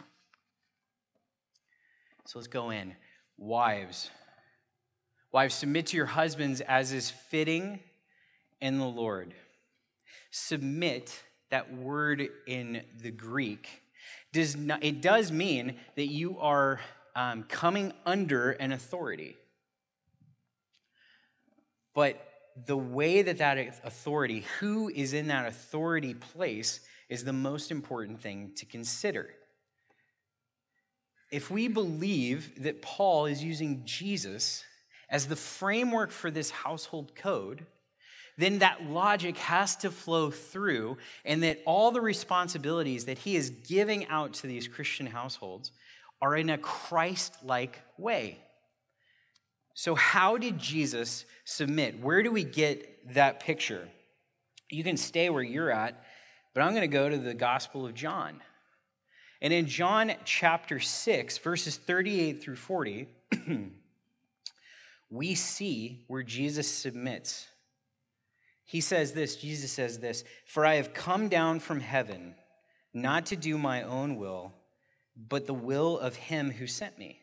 So 2.26 2.38
let's 2.38 2.48
go 2.48 2.70
in. 2.70 2.94
Wives. 3.38 4.10
Wives, 5.32 5.54
submit 5.54 5.86
to 5.86 5.96
your 5.96 6.06
husbands 6.06 6.60
as 6.60 6.92
is 6.92 7.10
fitting 7.10 7.80
in 8.60 8.78
the 8.78 8.86
Lord. 8.86 9.34
Submit, 10.30 11.22
that 11.50 11.74
word 11.74 12.28
in 12.46 12.82
the 13.00 13.10
Greek, 13.10 13.68
does 14.32 14.56
not, 14.56 14.84
it 14.84 15.00
does 15.00 15.32
mean 15.32 15.76
that 15.96 16.06
you 16.06 16.38
are 16.38 16.80
um, 17.16 17.44
coming 17.44 17.92
under 18.04 18.50
an 18.52 18.72
authority. 18.72 19.36
But 21.94 22.20
the 22.66 22.76
way 22.76 23.22
that 23.22 23.38
that 23.38 23.58
authority, 23.84 24.44
who 24.60 24.88
is 24.88 25.12
in 25.12 25.28
that 25.28 25.46
authority 25.46 26.14
place, 26.14 26.80
is 27.08 27.24
the 27.24 27.32
most 27.32 27.70
important 27.70 28.20
thing 28.20 28.52
to 28.56 28.66
consider. 28.66 29.30
If 31.30 31.50
we 31.50 31.68
believe 31.68 32.62
that 32.62 32.80
Paul 32.80 33.26
is 33.26 33.42
using 33.42 33.82
Jesus 33.84 34.64
as 35.10 35.26
the 35.26 35.36
framework 35.36 36.10
for 36.10 36.30
this 36.30 36.50
household 36.50 37.16
code, 37.16 37.66
then 38.38 38.60
that 38.60 38.84
logic 38.84 39.36
has 39.38 39.76
to 39.76 39.90
flow 39.90 40.30
through, 40.30 40.98
and 41.24 41.42
that 41.42 41.60
all 41.66 41.90
the 41.90 42.00
responsibilities 42.00 43.04
that 43.04 43.18
he 43.18 43.36
is 43.36 43.50
giving 43.50 44.06
out 44.08 44.34
to 44.34 44.46
these 44.46 44.66
Christian 44.66 45.06
households 45.06 45.72
are 46.20 46.36
in 46.36 46.50
a 46.50 46.58
Christ 46.58 47.36
like 47.44 47.80
way. 47.98 48.38
So, 49.74 49.96
how 49.96 50.38
did 50.38 50.58
Jesus 50.58 51.24
submit? 51.44 52.00
Where 52.00 52.22
do 52.22 52.30
we 52.30 52.44
get 52.44 53.14
that 53.14 53.40
picture? 53.40 53.88
You 54.70 54.84
can 54.84 54.96
stay 54.96 55.28
where 55.30 55.42
you're 55.42 55.70
at, 55.70 56.02
but 56.54 56.62
I'm 56.62 56.70
going 56.70 56.82
to 56.82 56.88
go 56.88 57.08
to 57.08 57.18
the 57.18 57.34
Gospel 57.34 57.84
of 57.84 57.94
John. 57.94 58.40
And 59.42 59.52
in 59.52 59.66
John 59.66 60.12
chapter 60.24 60.78
6, 60.78 61.38
verses 61.38 61.76
38 61.76 62.40
through 62.40 62.56
40, 62.56 63.08
we 65.10 65.34
see 65.34 66.04
where 66.06 66.22
Jesus 66.22 66.68
submits. 66.68 67.48
He 68.64 68.80
says 68.80 69.12
this 69.12 69.36
Jesus 69.36 69.72
says 69.72 69.98
this 69.98 70.22
For 70.46 70.64
I 70.64 70.76
have 70.76 70.94
come 70.94 71.28
down 71.28 71.58
from 71.58 71.80
heaven, 71.80 72.36
not 72.94 73.26
to 73.26 73.36
do 73.36 73.58
my 73.58 73.82
own 73.82 74.16
will, 74.16 74.52
but 75.16 75.46
the 75.46 75.52
will 75.52 75.98
of 75.98 76.14
him 76.14 76.52
who 76.52 76.68
sent 76.68 76.96
me. 76.96 77.20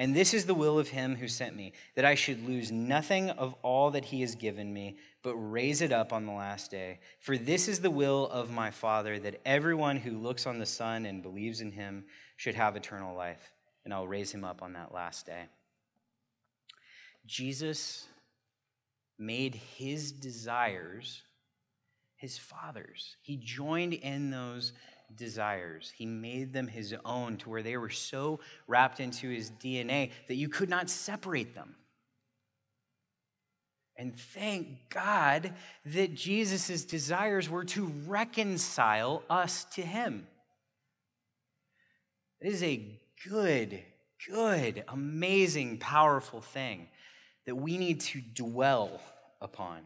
And 0.00 0.16
this 0.16 0.32
is 0.32 0.46
the 0.46 0.54
will 0.54 0.78
of 0.78 0.88
him 0.88 1.14
who 1.14 1.28
sent 1.28 1.54
me, 1.54 1.74
that 1.94 2.06
I 2.06 2.14
should 2.14 2.48
lose 2.48 2.72
nothing 2.72 3.28
of 3.28 3.54
all 3.60 3.90
that 3.90 4.06
he 4.06 4.22
has 4.22 4.34
given 4.34 4.72
me, 4.72 4.96
but 5.22 5.36
raise 5.36 5.82
it 5.82 5.92
up 5.92 6.10
on 6.10 6.24
the 6.24 6.32
last 6.32 6.70
day. 6.70 7.00
For 7.18 7.36
this 7.36 7.68
is 7.68 7.80
the 7.80 7.90
will 7.90 8.26
of 8.30 8.50
my 8.50 8.70
Father, 8.70 9.18
that 9.18 9.42
everyone 9.44 9.98
who 9.98 10.16
looks 10.16 10.46
on 10.46 10.58
the 10.58 10.64
Son 10.64 11.04
and 11.04 11.22
believes 11.22 11.60
in 11.60 11.70
him 11.70 12.06
should 12.38 12.54
have 12.54 12.76
eternal 12.76 13.14
life, 13.14 13.52
and 13.84 13.92
I'll 13.92 14.08
raise 14.08 14.32
him 14.32 14.42
up 14.42 14.62
on 14.62 14.72
that 14.72 14.94
last 14.94 15.26
day. 15.26 15.42
Jesus 17.26 18.06
made 19.18 19.54
his 19.76 20.12
desires 20.12 21.20
his 22.16 22.38
Father's. 22.38 23.16
He 23.20 23.36
joined 23.36 23.92
in 23.92 24.30
those 24.30 24.72
desires. 25.16 25.92
He 25.96 26.06
made 26.06 26.52
them 26.52 26.68
his 26.68 26.94
own 27.04 27.36
to 27.38 27.50
where 27.50 27.62
they 27.62 27.76
were 27.76 27.90
so 27.90 28.40
wrapped 28.66 29.00
into 29.00 29.28
his 29.28 29.50
DNA 29.50 30.10
that 30.28 30.36
you 30.36 30.48
could 30.48 30.68
not 30.68 30.90
separate 30.90 31.54
them. 31.54 31.74
And 33.96 34.18
thank 34.18 34.88
God 34.88 35.52
that 35.84 36.14
Jesus' 36.14 36.84
desires 36.84 37.50
were 37.50 37.64
to 37.66 37.92
reconcile 38.06 39.22
us 39.28 39.64
to 39.74 39.82
him. 39.82 40.26
It 42.40 42.52
is 42.52 42.62
a 42.62 42.98
good, 43.28 43.82
good, 44.26 44.84
amazing, 44.88 45.78
powerful 45.78 46.40
thing 46.40 46.88
that 47.44 47.56
we 47.56 47.76
need 47.76 48.00
to 48.00 48.20
dwell 48.20 49.02
upon. 49.42 49.80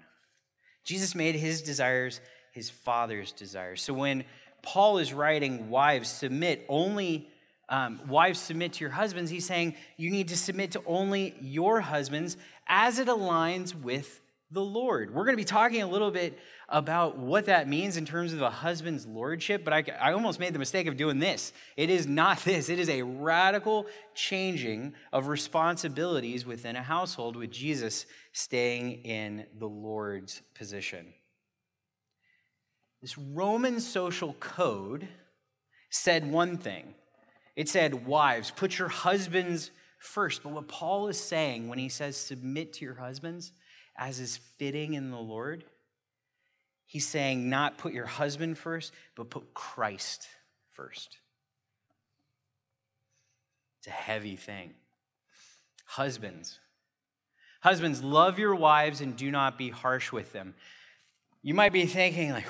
Jesus 0.84 1.14
made 1.14 1.34
his 1.34 1.62
desires 1.62 2.20
his 2.54 2.70
father's 2.70 3.32
desires. 3.32 3.82
So 3.82 3.92
when 3.92 4.24
Paul 4.64 4.98
is 4.98 5.12
writing, 5.12 5.70
wives, 5.70 6.08
submit 6.08 6.64
only, 6.68 7.28
um, 7.68 8.00
wives, 8.08 8.38
submit 8.38 8.74
to 8.74 8.80
your 8.80 8.90
husbands. 8.90 9.30
He's 9.30 9.46
saying 9.46 9.74
you 9.96 10.10
need 10.10 10.28
to 10.28 10.36
submit 10.36 10.72
to 10.72 10.82
only 10.86 11.34
your 11.40 11.80
husbands 11.80 12.36
as 12.66 12.98
it 12.98 13.08
aligns 13.08 13.74
with 13.74 14.20
the 14.50 14.62
Lord. 14.62 15.12
We're 15.12 15.24
going 15.24 15.36
to 15.36 15.40
be 15.40 15.44
talking 15.44 15.82
a 15.82 15.86
little 15.86 16.10
bit 16.10 16.38
about 16.68 17.18
what 17.18 17.46
that 17.46 17.68
means 17.68 17.96
in 17.96 18.06
terms 18.06 18.32
of 18.32 18.40
a 18.40 18.50
husband's 18.50 19.06
lordship, 19.06 19.64
but 19.64 19.72
I, 19.72 19.84
I 20.00 20.12
almost 20.12 20.40
made 20.40 20.54
the 20.54 20.58
mistake 20.58 20.86
of 20.86 20.96
doing 20.96 21.18
this. 21.18 21.52
It 21.76 21.90
is 21.90 22.06
not 22.06 22.38
this, 22.44 22.68
it 22.68 22.78
is 22.78 22.88
a 22.88 23.02
radical 23.02 23.86
changing 24.14 24.94
of 25.12 25.26
responsibilities 25.26 26.46
within 26.46 26.76
a 26.76 26.82
household 26.82 27.36
with 27.36 27.50
Jesus 27.50 28.06
staying 28.32 29.02
in 29.04 29.46
the 29.58 29.68
Lord's 29.68 30.40
position. 30.54 31.12
This 33.04 33.18
Roman 33.18 33.80
social 33.80 34.32
code 34.40 35.06
said 35.90 36.32
one 36.32 36.56
thing 36.56 36.94
it 37.54 37.68
said, 37.68 38.06
Wives, 38.06 38.50
put 38.50 38.78
your 38.78 38.88
husbands 38.88 39.70
first. 39.98 40.42
But 40.42 40.52
what 40.52 40.68
Paul 40.68 41.08
is 41.08 41.20
saying 41.20 41.68
when 41.68 41.78
he 41.78 41.90
says, 41.90 42.16
Submit 42.16 42.72
to 42.72 42.84
your 42.86 42.94
husbands 42.94 43.52
as 43.94 44.20
is 44.20 44.38
fitting 44.58 44.94
in 44.94 45.10
the 45.10 45.18
Lord, 45.18 45.64
he's 46.86 47.06
saying, 47.06 47.50
Not 47.50 47.76
put 47.76 47.92
your 47.92 48.06
husband 48.06 48.56
first, 48.56 48.90
but 49.16 49.28
put 49.28 49.52
Christ 49.52 50.26
first. 50.72 51.18
It's 53.80 53.88
a 53.88 53.90
heavy 53.90 54.36
thing. 54.36 54.72
Husbands, 55.84 56.58
husbands, 57.60 58.02
love 58.02 58.38
your 58.38 58.54
wives 58.54 59.02
and 59.02 59.14
do 59.14 59.30
not 59.30 59.58
be 59.58 59.68
harsh 59.68 60.10
with 60.10 60.32
them. 60.32 60.54
You 61.42 61.52
might 61.52 61.74
be 61.74 61.84
thinking, 61.84 62.30
like, 62.30 62.46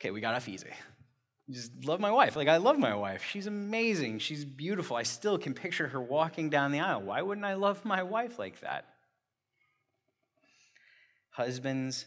okay, 0.00 0.10
we 0.10 0.20
got 0.20 0.34
off 0.34 0.48
easy. 0.48 0.70
Just 1.50 1.72
love 1.84 1.98
my 1.98 2.10
wife. 2.10 2.36
Like, 2.36 2.48
I 2.48 2.58
love 2.58 2.78
my 2.78 2.94
wife. 2.94 3.24
She's 3.24 3.46
amazing. 3.46 4.18
She's 4.18 4.44
beautiful. 4.44 4.96
I 4.96 5.02
still 5.02 5.38
can 5.38 5.54
picture 5.54 5.88
her 5.88 6.00
walking 6.00 6.50
down 6.50 6.72
the 6.72 6.80
aisle. 6.80 7.02
Why 7.02 7.22
wouldn't 7.22 7.46
I 7.46 7.54
love 7.54 7.84
my 7.84 8.02
wife 8.02 8.38
like 8.38 8.60
that? 8.60 8.84
Husbands, 11.30 12.04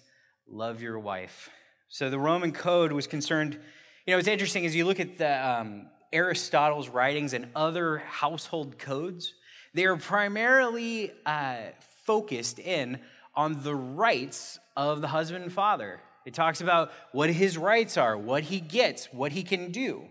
love 0.48 0.82
your 0.82 1.00
wife. 1.00 1.50
So 1.90 2.10
the 2.10 2.20
Roman 2.20 2.52
code 2.52 2.92
was 2.92 3.08
concerned. 3.08 3.60
You 4.06 4.14
know, 4.14 4.20
it's 4.20 4.28
interesting 4.28 4.66
as 4.66 4.76
you 4.76 4.86
look 4.86 5.00
at 5.00 5.18
the 5.18 5.50
um, 5.50 5.88
Aristotle's 6.14 6.90
writings 6.90 7.34
and 7.34 7.48
other 7.56 7.98
household 8.00 8.78
codes, 8.78 9.34
they 9.74 9.86
are 9.86 9.98
primarily 9.98 11.12
uh, 11.26 11.58
focused 12.06 12.60
in 12.60 13.00
on 13.36 13.64
the 13.64 13.76
rights 13.76 14.60
of 14.76 15.02
the 15.02 15.08
husband 15.08 15.44
and 15.44 15.54
father. 15.54 16.00
It 16.26 16.34
talks 16.34 16.62
about 16.62 16.92
what 17.12 17.30
his 17.30 17.58
rights 17.58 17.98
are, 17.98 18.18
what 18.18 18.44
he 18.44 18.60
gets, 18.60 19.08
what 19.12 19.32
he 19.32 19.44
can 19.44 19.72
do. 19.72 20.06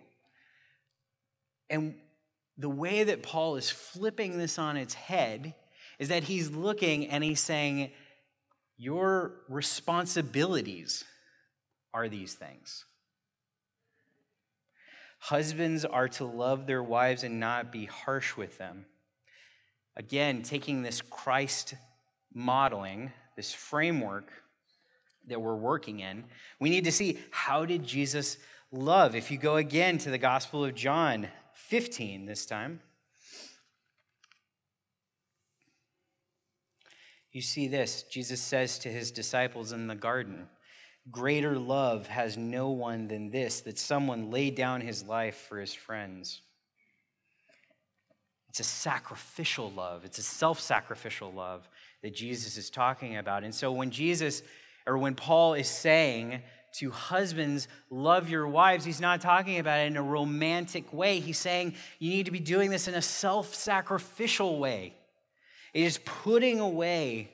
And 1.68 1.94
the 2.58 2.68
way 2.68 3.04
that 3.04 3.22
Paul 3.22 3.56
is 3.56 3.70
flipping 3.70 4.36
this 4.36 4.58
on 4.58 4.76
its 4.76 4.94
head 4.94 5.54
is 5.98 6.08
that 6.08 6.24
he's 6.24 6.50
looking 6.50 7.06
and 7.06 7.22
he's 7.22 7.40
saying, 7.40 7.92
Your 8.76 9.32
responsibilities 9.48 11.04
are 11.94 12.08
these 12.08 12.34
things. 12.34 12.84
Husbands 15.20 15.84
are 15.84 16.08
to 16.08 16.24
love 16.24 16.66
their 16.66 16.82
wives 16.82 17.22
and 17.22 17.38
not 17.38 17.70
be 17.70 17.84
harsh 17.84 18.36
with 18.36 18.58
them. 18.58 18.86
again, 19.96 20.42
taking 20.42 20.82
this 20.82 21.02
Christ 21.02 21.74
modeling, 22.32 23.12
this 23.36 23.52
framework 23.52 24.30
that 25.26 25.40
we're 25.40 25.54
working 25.54 26.00
in, 26.00 26.24
we 26.58 26.70
need 26.70 26.84
to 26.84 26.92
see 26.92 27.18
how 27.30 27.64
did 27.64 27.84
Jesus 27.84 28.38
love? 28.72 29.14
If 29.14 29.30
you 29.30 29.38
go 29.38 29.56
again 29.56 29.98
to 29.98 30.10
the 30.10 30.18
Gospel 30.18 30.64
of 30.64 30.74
John 30.74 31.28
15 31.54 32.26
this 32.26 32.46
time, 32.46 32.80
you 37.32 37.40
see 37.40 37.68
this. 37.68 38.02
Jesus 38.04 38.40
says 38.40 38.78
to 38.80 38.88
his 38.88 39.10
disciples 39.10 39.72
in 39.72 39.86
the 39.86 39.94
garden, 39.94 40.48
Greater 41.10 41.58
love 41.58 42.06
has 42.08 42.36
no 42.36 42.70
one 42.70 43.08
than 43.08 43.30
this, 43.30 43.60
that 43.62 43.78
someone 43.78 44.30
lay 44.30 44.50
down 44.50 44.80
his 44.80 45.02
life 45.02 45.46
for 45.48 45.58
his 45.58 45.72
friends. 45.72 46.42
It's 48.50 48.60
a 48.60 48.64
sacrificial 48.64 49.70
love, 49.70 50.04
it's 50.04 50.18
a 50.18 50.22
self 50.22 50.60
sacrificial 50.60 51.32
love 51.32 51.68
that 52.02 52.14
Jesus 52.14 52.56
is 52.56 52.70
talking 52.70 53.16
about. 53.16 53.44
And 53.44 53.54
so 53.54 53.70
when 53.72 53.90
Jesus, 53.90 54.42
or 54.86 54.98
when 54.98 55.14
Paul 55.14 55.54
is 55.54 55.68
saying 55.68 56.42
to 56.74 56.90
husbands, 56.90 57.68
love 57.90 58.28
your 58.28 58.46
wives, 58.46 58.84
he's 58.84 59.00
not 59.00 59.20
talking 59.20 59.58
about 59.58 59.80
it 59.80 59.86
in 59.86 59.96
a 59.96 60.02
romantic 60.02 60.92
way. 60.92 61.20
He's 61.20 61.38
saying 61.38 61.74
you 61.98 62.10
need 62.10 62.26
to 62.26 62.32
be 62.32 62.40
doing 62.40 62.70
this 62.70 62.88
in 62.88 62.94
a 62.94 63.02
self 63.02 63.54
sacrificial 63.54 64.58
way. 64.58 64.94
It 65.74 65.82
is 65.82 65.98
putting 66.04 66.60
away 66.60 67.30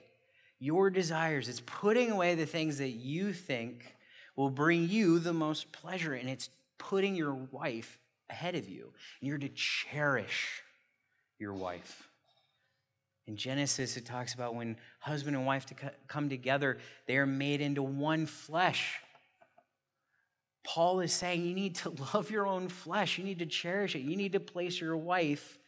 your 0.59 0.91
desires. 0.91 1.49
It's 1.49 1.63
putting 1.65 2.11
away 2.11 2.35
the 2.35 2.47
things 2.47 2.79
that 2.79 2.91
you 2.91 3.33
think 3.33 3.97
will 4.37 4.51
bring 4.51 4.89
you 4.89 5.19
the 5.19 5.33
most 5.33 5.73
pleasure, 5.73 6.15
and 6.15 6.29
it's 6.29 6.51
putting 6.79 7.15
your 7.15 7.35
wife 7.35 7.99
ahead 8.29 8.55
of 8.55 8.69
you. 8.69 8.93
And 9.21 9.29
you're 9.29 9.39
to 9.39 9.49
cherish 9.49 10.63
your 11.39 11.55
wife. 11.55 12.06
In 13.27 13.37
Genesis, 13.37 13.97
it 13.97 14.07
talks 14.07 14.35
about 14.35 14.55
when 14.55 14.77
husband 15.01 15.37
and 15.37 15.47
wife 15.47 15.67
to 15.67 15.75
come 16.07 16.29
together, 16.29 16.79
they 17.07 17.17
are 17.17 17.27
made 17.27 17.61
into 17.61 17.83
one 17.83 18.27
flesh. 18.27 19.01
Paul 20.65 21.01
is 21.01 21.13
saying 21.13 21.45
you 21.45 21.55
need 21.55 21.77
to 21.77 21.91
love 22.15 22.31
your 22.31 22.47
own 22.47 22.69
flesh. 22.69 23.19
You 23.19 23.25
need 23.25 23.41
to 23.41 23.47
cherish 23.47 23.97
it. 23.97 24.01
You 24.01 24.17
need 24.17 24.33
to 24.33 24.41
place 24.41 24.81
your 24.81 24.97
wife 24.97 25.59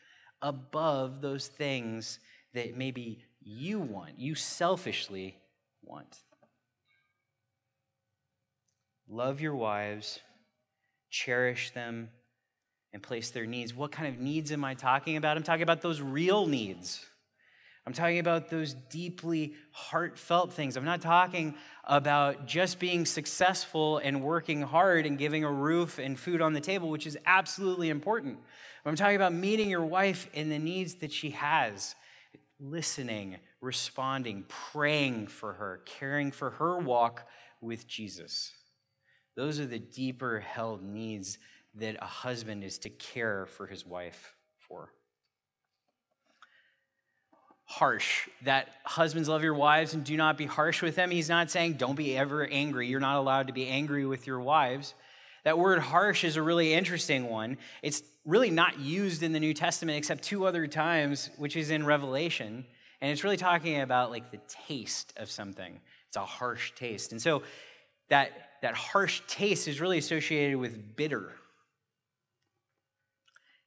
above 0.41 1.21
those 1.21 1.49
things 1.49 2.21
that 2.55 2.77
maybe 2.77 3.25
you 3.41 3.81
want, 3.81 4.19
you 4.19 4.35
selfishly 4.35 5.37
want. 5.83 6.23
Love 9.09 9.41
your 9.41 9.55
wives, 9.55 10.21
cherish 11.11 11.71
them, 11.71 12.11
and 12.93 13.03
place 13.03 13.31
their 13.31 13.47
needs. 13.47 13.75
What 13.75 13.91
kind 13.91 14.13
of 14.15 14.21
needs 14.21 14.53
am 14.53 14.65
I 14.65 14.75
talking 14.75 15.17
about? 15.17 15.37
I'm 15.37 15.43
talking 15.43 15.63
about 15.63 15.81
those 15.81 16.01
real 16.01 16.47
needs. 16.47 17.05
I'm 17.89 17.95
talking 17.95 18.19
about 18.19 18.51
those 18.51 18.75
deeply 18.91 19.55
heartfelt 19.71 20.53
things. 20.53 20.77
I'm 20.77 20.85
not 20.85 21.01
talking 21.01 21.55
about 21.85 22.45
just 22.45 22.79
being 22.79 23.07
successful 23.07 23.97
and 23.97 24.23
working 24.23 24.61
hard 24.61 25.07
and 25.07 25.17
giving 25.17 25.43
a 25.43 25.51
roof 25.51 25.99
and 25.99 26.21
food 26.21 26.43
on 26.43 26.53
the 26.53 26.61
table, 26.61 26.91
which 26.91 27.07
is 27.07 27.17
absolutely 27.25 27.89
important. 27.89 28.41
I'm 28.85 28.95
talking 28.95 29.17
about 29.17 29.33
meeting 29.33 29.71
your 29.71 29.87
wife 29.87 30.29
in 30.35 30.51
the 30.51 30.59
needs 30.59 30.97
that 30.97 31.11
she 31.11 31.31
has 31.31 31.95
listening, 32.61 33.39
responding, 33.63 34.45
praying 34.49 35.29
for 35.29 35.55
her, 35.55 35.81
caring 35.87 36.31
for 36.31 36.51
her 36.51 36.77
walk 36.77 37.27
with 37.63 37.89
Jesus. 37.89 38.53
Those 39.35 39.59
are 39.61 39.67
the 39.67 39.79
deeper 39.79 40.41
held 40.41 40.83
needs 40.83 41.39
that 41.77 41.97
a 42.03 42.07
husband 42.07 42.65
is 42.65 42.77
to 42.81 42.91
care 42.91 43.47
for 43.47 43.67
his 43.67 43.87
wife 43.87 44.35
for. 44.59 44.93
Harsh, 47.71 48.29
that 48.43 48.71
husbands 48.83 49.29
love 49.29 49.43
your 49.43 49.55
wives 49.55 49.93
and 49.93 50.03
do 50.03 50.17
not 50.17 50.39
be 50.39 50.47
harsh 50.47 50.81
with 50.81 50.97
them. 50.97 51.11
He's 51.11 51.29
not 51.29 51.51
saying 51.51 51.75
don't 51.75 51.97
be 51.97 52.17
ever 52.17 52.47
angry. 52.47 52.89
You're 52.89 52.99
not 52.99 53.19
allowed 53.19 53.49
to 53.49 53.53
be 53.53 53.69
angry 53.69 54.07
with 54.07 54.27
your 54.27 54.41
wives. 54.41 54.95
That 55.45 55.59
word 55.59 55.79
harsh 55.79 56.25
is 56.25 56.37
a 56.37 56.43
really 56.43 56.73
interesting 56.73 57.29
one. 57.29 57.59
It's 57.83 58.03
really 58.25 58.51
not 58.51 58.79
used 58.79 59.23
in 59.23 59.33
the 59.33 59.41
New 59.41 59.53
Testament 59.53 59.99
except 59.99 60.23
two 60.23 60.47
other 60.47 60.67
times, 60.67 61.29
which 61.37 61.57
is 61.57 61.71
in 61.71 61.85
Revelation. 61.85 62.65
And 63.03 63.13
it's 63.13 63.23
really 63.23 63.37
talking 63.37 63.81
about 63.83 64.11
like 64.11 64.31
the 64.31 64.41
taste 64.67 65.13
of 65.19 65.31
something. 65.31 65.79
It's 66.09 66.17
a 66.17 66.21
harsh 66.21 66.73
taste. 66.75 67.13
And 67.13 67.21
so 67.21 67.43
that, 68.09 68.33
that 68.63 68.75
harsh 68.75 69.21
taste 69.29 69.69
is 69.69 69.79
really 69.79 69.99
associated 69.99 70.57
with 70.57 70.97
bitter. 70.97 71.35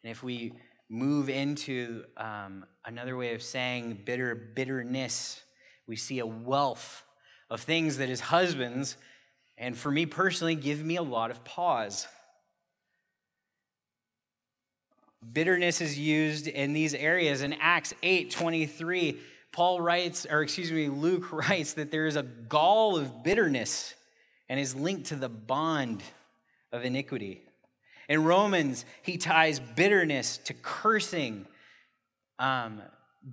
And 0.03 0.11
if 0.11 0.23
we 0.23 0.53
move 0.91 1.29
into 1.29 2.03
um, 2.17 2.65
another 2.83 3.15
way 3.15 3.33
of 3.33 3.41
saying 3.41 4.01
bitter, 4.03 4.35
bitterness, 4.35 5.41
we 5.87 5.95
see 5.95 6.19
a 6.19 6.25
wealth 6.25 7.05
of 7.49 7.61
things 7.61 7.97
that 7.97 8.09
husbands, 8.19 8.97
and 9.57 9.77
for 9.77 9.89
me 9.89 10.05
personally, 10.05 10.53
give 10.53 10.83
me 10.83 10.97
a 10.97 11.01
lot 11.01 11.31
of 11.31 11.45
pause. 11.45 12.09
Bitterness 15.31 15.79
is 15.79 15.97
used 15.97 16.47
in 16.47 16.73
these 16.73 16.93
areas. 16.93 17.41
In 17.41 17.53
Acts 17.53 17.93
8 18.03 18.29
23, 18.29 19.17
Paul 19.53 19.79
writes, 19.79 20.27
or 20.29 20.41
excuse 20.41 20.73
me, 20.73 20.89
Luke 20.89 21.31
writes 21.31 21.73
that 21.73 21.91
there 21.91 22.05
is 22.05 22.17
a 22.17 22.23
gall 22.23 22.97
of 22.97 23.23
bitterness 23.23 23.93
and 24.49 24.59
is 24.59 24.75
linked 24.75 25.05
to 25.05 25.15
the 25.15 25.29
bond 25.29 26.03
of 26.73 26.83
iniquity. 26.83 27.43
In 28.11 28.25
Romans, 28.25 28.83
he 29.03 29.15
ties 29.15 29.61
bitterness 29.61 30.35
to 30.39 30.53
cursing. 30.53 31.45
Um, 32.39 32.81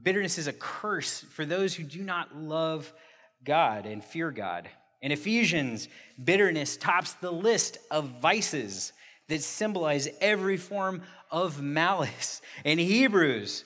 bitterness 0.05 0.39
is 0.39 0.47
a 0.47 0.53
curse 0.53 1.23
for 1.33 1.45
those 1.45 1.75
who 1.75 1.83
do 1.83 2.01
not 2.01 2.37
love 2.37 2.93
God 3.43 3.87
and 3.87 4.05
fear 4.05 4.31
God. 4.31 4.69
In 5.03 5.11
Ephesians, 5.11 5.89
bitterness 6.23 6.77
tops 6.77 7.15
the 7.15 7.33
list 7.33 7.79
of 7.91 8.21
vices 8.23 8.93
that 9.27 9.43
symbolize 9.43 10.09
every 10.21 10.57
form 10.57 11.03
of 11.29 11.61
malice. 11.61 12.41
In 12.65 12.79
Hebrews, 12.79 13.65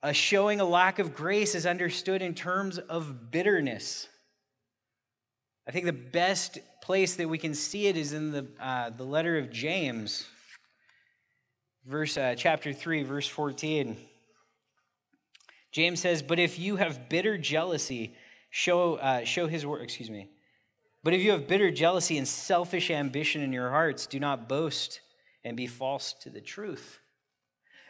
a 0.00 0.14
showing 0.14 0.60
a 0.60 0.64
lack 0.64 1.00
of 1.00 1.12
grace 1.12 1.56
is 1.56 1.66
understood 1.66 2.22
in 2.22 2.36
terms 2.36 2.78
of 2.78 3.32
bitterness. 3.32 4.06
I 5.66 5.72
think 5.72 5.86
the 5.86 5.92
best 5.92 6.60
place 6.82 7.16
that 7.16 7.28
we 7.28 7.38
can 7.38 7.52
see 7.52 7.88
it 7.88 7.96
is 7.96 8.12
in 8.12 8.30
the, 8.30 8.46
uh, 8.60 8.90
the 8.90 9.02
letter 9.02 9.38
of 9.38 9.50
James, 9.50 10.24
verse, 11.86 12.16
uh, 12.16 12.34
chapter 12.36 12.72
3, 12.72 13.04
verse 13.04 13.28
14. 13.28 13.96
James 15.72 16.00
says, 16.00 16.22
But 16.22 16.38
if 16.38 16.58
you 16.58 16.76
have 16.76 17.08
bitter 17.08 17.38
jealousy, 17.38 18.14
show, 18.50 18.94
uh, 18.96 19.24
show 19.24 19.46
his 19.46 19.64
word, 19.64 19.82
excuse 19.82 20.10
me. 20.10 20.28
But 21.04 21.14
if 21.14 21.22
you 21.22 21.30
have 21.30 21.46
bitter 21.46 21.70
jealousy 21.70 22.18
and 22.18 22.26
selfish 22.26 22.90
ambition 22.90 23.42
in 23.42 23.52
your 23.52 23.70
hearts, 23.70 24.06
do 24.06 24.18
not 24.18 24.48
boast 24.48 25.00
and 25.44 25.56
be 25.56 25.66
false 25.66 26.14
to 26.22 26.30
the 26.30 26.40
truth. 26.40 26.98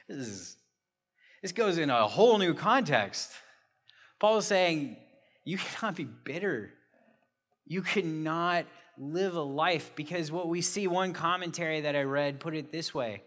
This, 0.09 0.19
is, 0.19 0.57
this 1.41 1.53
goes 1.53 1.79
in 1.79 1.89
a 1.89 2.07
whole 2.07 2.39
new 2.39 2.53
context. 2.53 3.33
Paul 4.21 4.39
is 4.39 4.47
saying, 4.47 4.97
you 5.45 5.57
cannot 5.57 5.97
be 5.97 6.05
bitter. 6.05 6.71
You 7.65 7.83
cannot 7.83 8.67
live 8.99 9.37
a 9.37 9.43
life 9.43 9.93
because 9.95 10.31
what 10.31 10.49
we 10.49 10.61
see, 10.61 10.87
one 10.87 11.13
commentary 11.13 11.83
that 11.83 11.97
I 11.97 12.03
read 12.03 12.41
put 12.41 12.55
it 12.55 12.73
this 12.73 12.95
way 12.95 13.23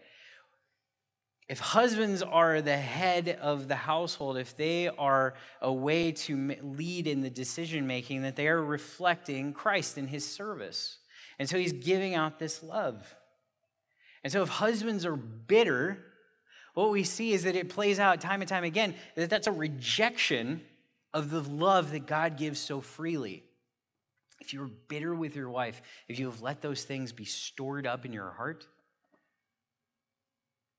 if 1.50 1.58
husbands 1.58 2.22
are 2.22 2.62
the 2.62 2.76
head 2.76 3.36
of 3.42 3.66
the 3.66 3.74
household, 3.74 4.38
if 4.38 4.56
they 4.56 4.86
are 4.86 5.34
a 5.60 5.72
way 5.72 6.12
to 6.12 6.56
lead 6.62 7.08
in 7.08 7.22
the 7.22 7.28
decision 7.28 7.88
making, 7.88 8.22
that 8.22 8.36
they 8.36 8.46
are 8.46 8.62
reflecting 8.62 9.52
Christ 9.52 9.98
in 9.98 10.06
his 10.06 10.24
service. 10.24 10.98
And 11.40 11.48
so 11.48 11.58
he's 11.58 11.72
giving 11.72 12.14
out 12.14 12.38
this 12.38 12.62
love. 12.62 13.16
And 14.22 14.32
so 14.32 14.42
if 14.42 14.48
husbands 14.48 15.04
are 15.04 15.16
bitter, 15.16 15.98
what 16.74 16.92
we 16.92 17.02
see 17.02 17.32
is 17.32 17.42
that 17.42 17.56
it 17.56 17.68
plays 17.68 17.98
out 17.98 18.20
time 18.20 18.42
and 18.42 18.48
time 18.48 18.62
again 18.62 18.94
that 19.16 19.28
that's 19.28 19.48
a 19.48 19.52
rejection 19.52 20.60
of 21.12 21.30
the 21.30 21.42
love 21.42 21.90
that 21.90 22.06
God 22.06 22.36
gives 22.38 22.60
so 22.60 22.80
freely. 22.80 23.42
If 24.40 24.54
you're 24.54 24.70
bitter 24.86 25.16
with 25.16 25.34
your 25.34 25.50
wife, 25.50 25.82
if 26.06 26.20
you 26.20 26.26
have 26.26 26.42
let 26.42 26.62
those 26.62 26.84
things 26.84 27.10
be 27.10 27.24
stored 27.24 27.88
up 27.88 28.04
in 28.04 28.12
your 28.12 28.30
heart, 28.30 28.68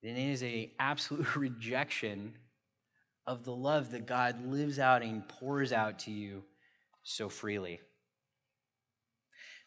then 0.04 0.16
it 0.16 0.32
is 0.32 0.42
an 0.42 0.70
absolute 0.80 1.36
rejection 1.36 2.34
of 3.28 3.46
the 3.46 3.56
love 3.56 3.92
that 3.92 4.06
God 4.06 4.46
lives 4.46 4.80
out 4.80 5.04
and 5.04 5.28
pours 5.28 5.72
out 5.72 6.00
to 6.00 6.12
you 6.12 6.44
so 7.04 7.30
freely. 7.30 7.80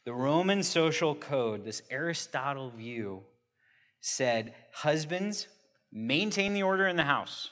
The 0.05 0.13
Roman 0.13 0.63
social 0.63 1.15
code, 1.15 1.65
this 1.65 1.83
Aristotle 1.91 2.71
view, 2.71 3.23
said 4.01 4.55
husbands, 4.73 5.49
maintain 5.91 6.53
the 6.53 6.63
order 6.63 6.87
in 6.87 6.97
the 6.97 7.05
house, 7.05 7.51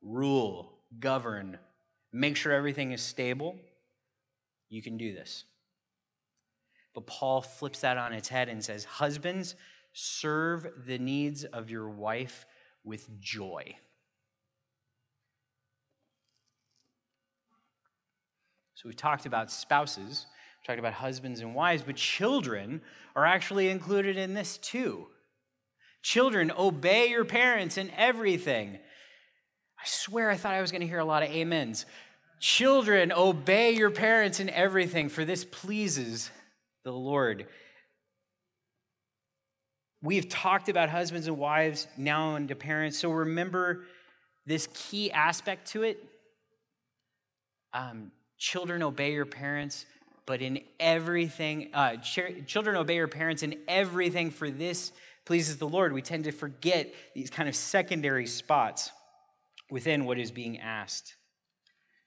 rule, 0.00 0.78
govern, 0.98 1.58
make 2.12 2.36
sure 2.36 2.52
everything 2.52 2.92
is 2.92 3.02
stable. 3.02 3.56
You 4.70 4.82
can 4.82 4.96
do 4.96 5.12
this. 5.12 5.44
But 6.94 7.06
Paul 7.06 7.42
flips 7.42 7.80
that 7.80 7.98
on 7.98 8.12
its 8.12 8.28
head 8.28 8.48
and 8.48 8.64
says, 8.64 8.84
Husbands, 8.84 9.54
serve 9.92 10.66
the 10.86 10.98
needs 10.98 11.44
of 11.44 11.70
your 11.70 11.88
wife 11.88 12.46
with 12.84 13.20
joy. 13.20 13.76
So 18.74 18.88
we 18.88 18.94
talked 18.94 19.26
about 19.26 19.50
spouses, 19.50 20.26
we 20.62 20.66
talked 20.66 20.78
about 20.78 20.92
husbands 20.94 21.40
and 21.40 21.54
wives, 21.54 21.82
but 21.82 21.96
children 21.96 22.80
are 23.16 23.24
actually 23.24 23.68
included 23.68 24.16
in 24.16 24.34
this 24.34 24.56
too. 24.58 25.08
Children, 26.02 26.52
obey 26.56 27.08
your 27.08 27.24
parents 27.24 27.76
in 27.76 27.90
everything. 27.96 28.78
I 29.80 29.86
swear 29.86 30.30
I 30.30 30.36
thought 30.36 30.54
I 30.54 30.60
was 30.60 30.70
going 30.70 30.80
to 30.80 30.86
hear 30.86 31.00
a 31.00 31.04
lot 31.04 31.24
of 31.24 31.30
amens. 31.30 31.86
Children, 32.40 33.12
obey 33.12 33.72
your 33.72 33.90
parents 33.90 34.38
in 34.38 34.48
everything, 34.48 35.08
for 35.08 35.24
this 35.24 35.44
pleases 35.44 36.30
the 36.84 36.92
Lord. 36.92 37.48
We've 40.02 40.28
talked 40.28 40.68
about 40.68 40.90
husbands 40.90 41.26
and 41.26 41.36
wives 41.36 41.88
now 41.96 42.36
into 42.36 42.54
parents, 42.54 42.98
so 42.98 43.10
remember 43.10 43.84
this 44.46 44.68
key 44.72 45.10
aspect 45.10 45.72
to 45.72 45.82
it. 45.82 46.02
Um, 47.72 48.12
children, 48.38 48.82
obey 48.82 49.12
your 49.12 49.26
parents, 49.26 49.86
but 50.24 50.40
in 50.40 50.60
everything, 50.78 51.70
uh, 51.74 51.96
children, 51.96 52.76
obey 52.76 52.94
your 52.94 53.08
parents 53.08 53.42
in 53.42 53.56
everything, 53.66 54.30
for 54.30 54.50
this 54.50 54.92
pleases 55.24 55.56
the 55.58 55.68
Lord. 55.68 55.92
We 55.92 56.00
tend 56.00 56.24
to 56.24 56.32
forget 56.32 56.94
these 57.14 57.28
kind 57.28 57.48
of 57.48 57.56
secondary 57.56 58.26
spots 58.26 58.90
within 59.70 60.04
what 60.04 60.18
is 60.18 60.30
being 60.30 60.58
asked. 60.58 61.16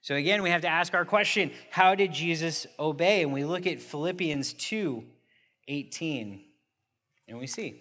So 0.01 0.15
again, 0.15 0.41
we 0.41 0.49
have 0.49 0.61
to 0.61 0.67
ask 0.67 0.93
our 0.93 1.05
question 1.05 1.51
how 1.69 1.93
did 1.93 2.11
Jesus 2.13 2.65
obey? 2.79 3.21
And 3.21 3.33
we 3.33 3.43
look 3.43 3.67
at 3.67 3.79
Philippians 3.79 4.53
2 4.53 5.03
18, 5.67 6.43
and 7.31 7.39
we 7.39 7.47
see. 7.47 7.79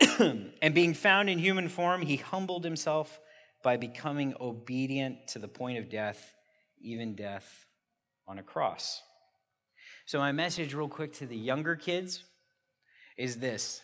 and 0.18 0.74
being 0.74 0.94
found 0.94 1.30
in 1.30 1.38
human 1.38 1.68
form, 1.68 2.02
he 2.02 2.16
humbled 2.16 2.64
himself 2.64 3.20
by 3.62 3.76
becoming 3.76 4.34
obedient 4.40 5.28
to 5.28 5.38
the 5.38 5.46
point 5.46 5.78
of 5.78 5.88
death, 5.88 6.34
even 6.80 7.14
death 7.14 7.66
on 8.26 8.38
a 8.38 8.42
cross. 8.42 9.02
So, 10.06 10.18
my 10.18 10.32
message, 10.32 10.74
real 10.74 10.88
quick, 10.88 11.12
to 11.14 11.26
the 11.26 11.36
younger 11.36 11.76
kids 11.76 12.24
is 13.16 13.36
this 13.38 13.80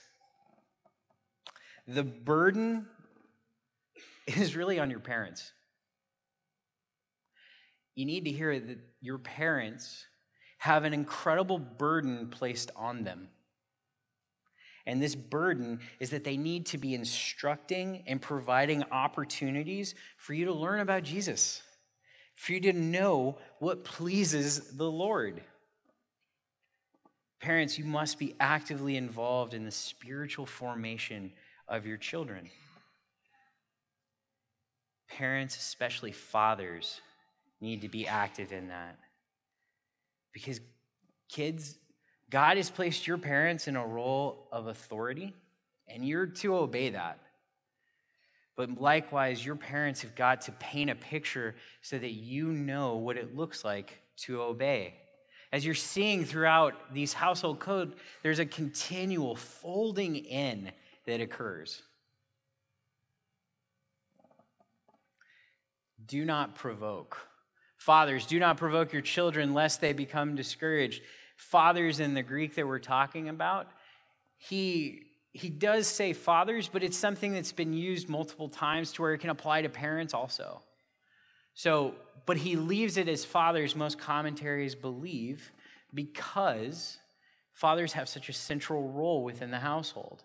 the 1.86 2.02
burden 2.02 2.86
is 4.26 4.56
really 4.56 4.80
on 4.80 4.90
your 4.90 5.00
parents 5.00 5.52
you 7.94 8.06
need 8.06 8.24
to 8.24 8.30
hear 8.30 8.58
that 8.58 8.78
your 9.00 9.18
parents 9.18 10.06
have 10.60 10.84
an 10.84 10.92
incredible 10.92 11.58
burden 11.58 12.28
placed 12.28 12.70
on 12.76 13.02
them. 13.02 13.28
And 14.86 15.00
this 15.00 15.14
burden 15.14 15.80
is 16.00 16.10
that 16.10 16.22
they 16.22 16.36
need 16.36 16.66
to 16.66 16.78
be 16.78 16.94
instructing 16.94 18.02
and 18.06 18.20
providing 18.20 18.84
opportunities 18.92 19.94
for 20.18 20.34
you 20.34 20.44
to 20.44 20.52
learn 20.52 20.80
about 20.80 21.02
Jesus, 21.02 21.62
for 22.34 22.52
you 22.52 22.60
to 22.60 22.74
know 22.74 23.38
what 23.58 23.84
pleases 23.84 24.76
the 24.76 24.90
Lord. 24.90 25.40
Parents, 27.40 27.78
you 27.78 27.86
must 27.86 28.18
be 28.18 28.34
actively 28.38 28.98
involved 28.98 29.54
in 29.54 29.64
the 29.64 29.70
spiritual 29.70 30.44
formation 30.44 31.32
of 31.68 31.86
your 31.86 31.96
children. 31.96 32.50
Parents, 35.08 35.56
especially 35.56 36.12
fathers, 36.12 37.00
need 37.62 37.80
to 37.80 37.88
be 37.88 38.06
active 38.06 38.52
in 38.52 38.68
that. 38.68 38.98
Because 40.32 40.60
kids, 41.28 41.76
God 42.30 42.56
has 42.56 42.70
placed 42.70 43.06
your 43.06 43.18
parents 43.18 43.68
in 43.68 43.76
a 43.76 43.86
role 43.86 44.48
of 44.52 44.66
authority, 44.66 45.34
and 45.88 46.06
you're 46.06 46.26
to 46.26 46.56
obey 46.56 46.90
that. 46.90 47.18
But 48.56 48.80
likewise, 48.80 49.44
your 49.44 49.56
parents 49.56 50.02
have 50.02 50.14
got 50.14 50.42
to 50.42 50.52
paint 50.52 50.90
a 50.90 50.94
picture 50.94 51.54
so 51.82 51.98
that 51.98 52.10
you 52.10 52.48
know 52.48 52.96
what 52.96 53.16
it 53.16 53.34
looks 53.34 53.64
like 53.64 54.02
to 54.18 54.42
obey. 54.42 54.94
As 55.52 55.64
you're 55.64 55.74
seeing 55.74 56.24
throughout 56.24 56.94
these 56.94 57.12
household 57.12 57.58
code, 57.58 57.94
there's 58.22 58.38
a 58.38 58.46
continual 58.46 59.34
folding 59.34 60.16
in 60.16 60.70
that 61.06 61.20
occurs. 61.20 61.82
Do 66.06 66.24
not 66.24 66.54
provoke. 66.54 67.16
Fathers, 67.80 68.26
do 68.26 68.38
not 68.38 68.58
provoke 68.58 68.92
your 68.92 69.00
children 69.00 69.54
lest 69.54 69.80
they 69.80 69.94
become 69.94 70.36
discouraged. 70.36 71.00
Fathers 71.36 71.98
in 71.98 72.12
the 72.12 72.22
Greek 72.22 72.54
that 72.56 72.68
we're 72.68 72.78
talking 72.78 73.30
about, 73.30 73.68
he 74.36 75.06
he 75.32 75.48
does 75.48 75.86
say 75.86 76.12
fathers, 76.12 76.68
but 76.68 76.82
it's 76.82 76.98
something 76.98 77.32
that's 77.32 77.52
been 77.52 77.72
used 77.72 78.06
multiple 78.06 78.50
times 78.50 78.92
to 78.92 79.02
where 79.02 79.14
it 79.14 79.18
can 79.18 79.30
apply 79.30 79.62
to 79.62 79.70
parents 79.70 80.12
also. 80.12 80.60
So, 81.54 81.94
but 82.26 82.36
he 82.36 82.54
leaves 82.54 82.98
it 82.98 83.08
as 83.08 83.24
fathers, 83.24 83.74
most 83.74 83.98
commentaries 83.98 84.74
believe, 84.74 85.50
because 85.94 86.98
fathers 87.54 87.94
have 87.94 88.10
such 88.10 88.28
a 88.28 88.34
central 88.34 88.90
role 88.90 89.24
within 89.24 89.50
the 89.50 89.60
household. 89.60 90.22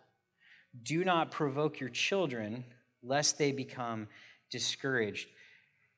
Do 0.83 1.05
not 1.05 1.31
provoke 1.31 1.79
your 1.79 1.89
children 1.89 2.65
lest 3.01 3.37
they 3.37 3.53
become 3.53 4.09
discouraged. 4.49 5.29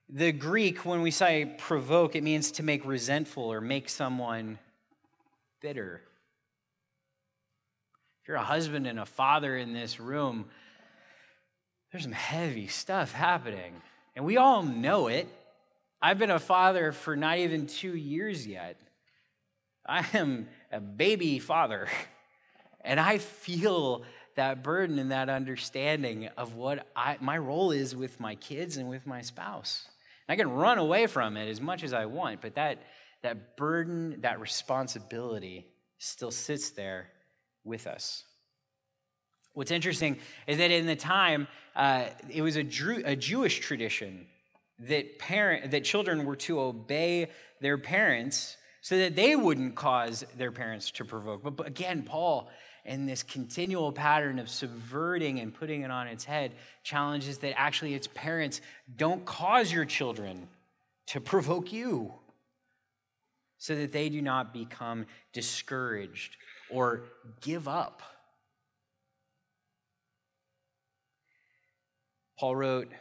The 0.10 0.32
Greek, 0.32 0.86
when 0.86 1.02
we 1.02 1.12
say 1.12 1.54
provoke, 1.58 2.15
it 2.15 2.24
means 2.24 2.52
to 2.54 2.63
make 2.63 2.86
resentful 2.86 3.43
or 3.43 3.60
make 3.60 3.89
someone 3.89 4.58
bitter. 5.62 6.02
If 8.22 8.30
you're 8.30 8.38
a 8.38 8.43
husband 8.43 8.88
and 8.88 9.00
a 9.00 9.06
father 9.06 9.58
in 9.58 9.74
this 9.74 10.00
room, 10.00 10.46
there's 11.91 12.04
some 12.04 12.13
heavy 12.13 12.67
stuff 12.67 13.12
happening. 13.12 13.82
And 14.15 14.24
we 14.24 14.38
all 14.38 14.63
know 14.63 15.08
it. 15.08 15.28
I've 16.02 16.17
been 16.17 16.32
a 16.32 16.39
father 16.39 16.93
for 16.93 17.17
not 17.17 17.39
even 17.39 17.67
two 17.67 17.96
years 17.96 18.48
yet. 18.48 18.80
I 19.86 20.06
am 20.13 20.48
a 20.72 20.80
baby 20.80 21.39
father. 21.39 21.88
And 22.82 23.02
I 23.02 23.17
feel 23.17 24.04
that 24.36 24.63
burden 24.63 24.98
and 24.98 25.12
that 25.12 25.30
understanding 25.30 26.30
of 26.38 26.54
what 26.54 26.88
I, 26.96 27.17
my 27.20 27.38
role 27.38 27.72
is 27.72 27.93
with 27.93 28.22
my 28.22 28.36
kids 28.36 28.78
and 28.78 28.88
with 28.88 29.06
my 29.06 29.22
spouse. 29.22 29.89
I 30.30 30.36
can 30.36 30.52
run 30.52 30.78
away 30.78 31.08
from 31.08 31.38
it 31.38 31.50
as 31.50 31.62
much 31.62 31.84
as 31.84 31.94
I 31.94 32.06
want, 32.06 32.42
but 32.42 32.56
that, 32.56 32.80
that 33.24 33.56
burden, 33.58 34.22
that 34.22 34.40
responsibility 34.40 35.68
still 35.98 36.32
sits 36.32 36.72
there 36.72 37.10
with 37.63 37.88
us. 37.88 38.24
What's 39.54 39.72
interesting 39.72 40.20
is 40.46 40.58
that 40.58 40.70
in 40.70 40.86
the 40.86 40.96
time, 40.96 41.48
uh, 41.76 42.06
it 42.30 42.42
was 42.42 42.56
a, 42.58 42.63
Drew, 42.63 43.02
a 43.06 43.16
Jewish 43.16 43.60
tradition 43.60 44.28
that 44.80 45.18
parent 45.18 45.72
that 45.72 45.84
children 45.84 46.26
were 46.26 46.36
to 46.36 46.60
obey 46.60 47.30
their 47.62 47.78
parents 47.78 48.58
so 48.82 48.98
that 49.00 49.16
they 49.16 49.36
wouldn't 49.36 49.76
cause 49.76 50.24
their 50.38 50.52
parents 50.52 50.92
to 50.92 51.06
provoke. 51.06 51.44
But, 51.44 51.56
but 51.56 51.68
again, 51.68 52.04
Paul 52.04 52.50
and 52.88 53.08
this 53.08 53.21
continual 53.21 53.91
pattern 53.91 54.39
of 54.39 54.50
subverting 54.50 55.39
and 55.39 55.54
putting 55.54 55.82
it 55.82 55.91
on 55.91 56.08
its 56.08 56.23
head 56.23 56.54
challenges 56.84 57.39
that 57.39 57.60
actually 57.60 57.93
its 57.93 58.08
parents 58.08 58.62
don't 58.95 59.26
cause 59.26 59.71
your 59.71 59.84
children 59.86 60.47
to 61.08 61.19
provoke 61.19 61.73
you 61.73 62.13
so 63.58 63.76
that 63.76 63.91
they 63.91 64.08
do 64.08 64.21
not 64.21 64.54
become 64.54 65.06
discouraged 65.34 66.38
or 66.71 67.04
give 67.41 67.67
up. 67.67 68.02
Paul 72.39 72.56
wrote, 72.56 72.91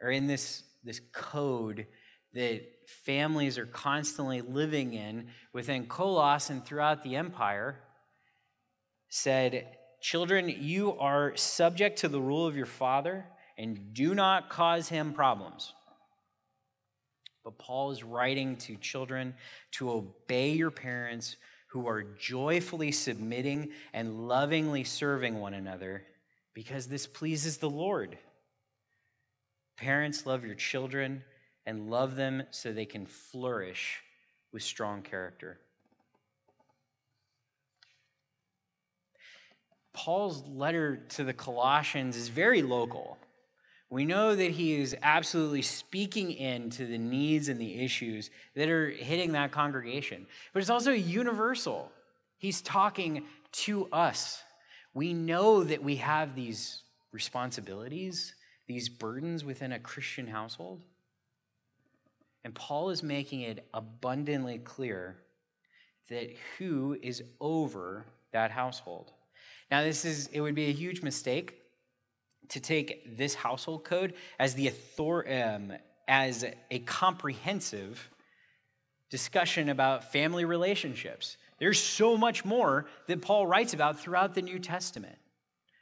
or 0.00 0.10
in 0.10 0.26
this, 0.26 0.62
this 0.84 1.00
code 1.12 1.86
that 2.34 2.60
families 2.86 3.58
are 3.58 3.66
constantly 3.66 4.42
living 4.42 4.92
in 4.94 5.28
within 5.52 5.86
Colossae 5.86 6.52
and 6.52 6.64
throughout 6.64 7.02
the 7.02 7.16
empire, 7.16 7.80
said, 9.08 9.76
Children, 10.00 10.48
you 10.48 10.96
are 10.98 11.36
subject 11.36 11.98
to 12.00 12.08
the 12.08 12.20
rule 12.20 12.46
of 12.46 12.56
your 12.56 12.66
father 12.66 13.24
and 13.56 13.92
do 13.92 14.14
not 14.14 14.48
cause 14.48 14.88
him 14.88 15.12
problems. 15.12 15.72
But 17.44 17.58
Paul 17.58 17.90
is 17.90 18.04
writing 18.04 18.56
to 18.58 18.76
children 18.76 19.34
to 19.72 19.90
obey 19.90 20.52
your 20.52 20.70
parents 20.70 21.36
who 21.70 21.88
are 21.88 22.02
joyfully 22.02 22.92
submitting 22.92 23.70
and 23.92 24.28
lovingly 24.28 24.84
serving 24.84 25.38
one 25.40 25.54
another 25.54 26.04
because 26.54 26.86
this 26.86 27.06
pleases 27.06 27.58
the 27.58 27.70
Lord. 27.70 28.18
Parents, 29.76 30.26
love 30.26 30.44
your 30.44 30.54
children 30.54 31.22
and 31.66 31.90
love 31.90 32.16
them 32.16 32.42
so 32.50 32.72
they 32.72 32.86
can 32.86 33.06
flourish 33.06 34.00
with 34.52 34.62
strong 34.62 35.02
character. 35.02 35.60
Paul's 40.08 40.42
letter 40.46 40.96
to 41.10 41.22
the 41.22 41.34
Colossians 41.34 42.16
is 42.16 42.30
very 42.30 42.62
local. 42.62 43.18
We 43.90 44.06
know 44.06 44.34
that 44.34 44.52
he 44.52 44.80
is 44.80 44.96
absolutely 45.02 45.60
speaking 45.60 46.32
into 46.32 46.86
the 46.86 46.96
needs 46.96 47.50
and 47.50 47.60
the 47.60 47.84
issues 47.84 48.30
that 48.54 48.70
are 48.70 48.88
hitting 48.88 49.32
that 49.32 49.52
congregation, 49.52 50.26
but 50.54 50.60
it's 50.60 50.70
also 50.70 50.92
universal. 50.92 51.92
He's 52.38 52.62
talking 52.62 53.26
to 53.52 53.86
us. 53.92 54.42
We 54.94 55.12
know 55.12 55.62
that 55.62 55.82
we 55.84 55.96
have 55.96 56.34
these 56.34 56.84
responsibilities, 57.12 58.34
these 58.66 58.88
burdens 58.88 59.44
within 59.44 59.72
a 59.72 59.78
Christian 59.78 60.26
household. 60.26 60.80
And 62.44 62.54
Paul 62.54 62.88
is 62.88 63.02
making 63.02 63.42
it 63.42 63.68
abundantly 63.74 64.56
clear 64.56 65.18
that 66.08 66.34
who 66.56 66.96
is 67.02 67.22
over 67.42 68.06
that 68.32 68.50
household. 68.50 69.12
Now, 69.70 69.82
this 69.82 70.04
is, 70.04 70.28
it 70.28 70.40
would 70.40 70.54
be 70.54 70.66
a 70.66 70.72
huge 70.72 71.02
mistake 71.02 71.54
to 72.48 72.60
take 72.60 73.16
this 73.16 73.34
household 73.34 73.84
code 73.84 74.14
as 74.38 74.54
the 74.54 74.68
author, 74.70 75.30
um, 75.30 75.72
as 76.06 76.44
a 76.70 76.78
comprehensive 76.80 78.10
discussion 79.10 79.68
about 79.68 80.12
family 80.12 80.44
relationships. 80.44 81.36
There's 81.58 81.80
so 81.80 82.16
much 82.16 82.44
more 82.44 82.86
that 83.06 83.20
Paul 83.20 83.46
writes 83.46 83.74
about 83.74 84.00
throughout 84.00 84.34
the 84.34 84.42
New 84.42 84.58
Testament 84.58 85.18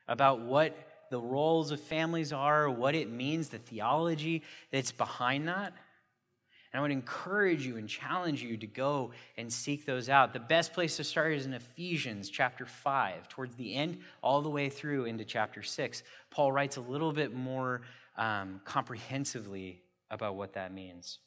about 0.08 0.40
what 0.40 0.76
the 1.10 1.20
roles 1.20 1.70
of 1.70 1.80
families 1.80 2.32
are, 2.32 2.68
what 2.68 2.94
it 2.94 3.10
means, 3.10 3.48
the 3.48 3.58
theology 3.58 4.42
that's 4.72 4.92
behind 4.92 5.48
that. 5.48 5.72
And 6.76 6.80
I 6.80 6.82
would 6.82 6.92
encourage 6.92 7.64
you 7.64 7.78
and 7.78 7.88
challenge 7.88 8.42
you 8.42 8.58
to 8.58 8.66
go 8.66 9.12
and 9.38 9.50
seek 9.50 9.86
those 9.86 10.10
out. 10.10 10.34
The 10.34 10.40
best 10.40 10.74
place 10.74 10.98
to 10.98 11.04
start 11.04 11.32
is 11.32 11.46
in 11.46 11.54
Ephesians 11.54 12.28
chapter 12.28 12.66
5, 12.66 13.30
towards 13.30 13.56
the 13.56 13.74
end, 13.74 14.00
all 14.20 14.42
the 14.42 14.50
way 14.50 14.68
through 14.68 15.06
into 15.06 15.24
chapter 15.24 15.62
6. 15.62 16.02
Paul 16.28 16.52
writes 16.52 16.76
a 16.76 16.82
little 16.82 17.14
bit 17.14 17.32
more 17.32 17.80
um, 18.18 18.60
comprehensively 18.66 19.80
about 20.10 20.36
what 20.36 20.52
that 20.52 20.70
means. 20.70 21.18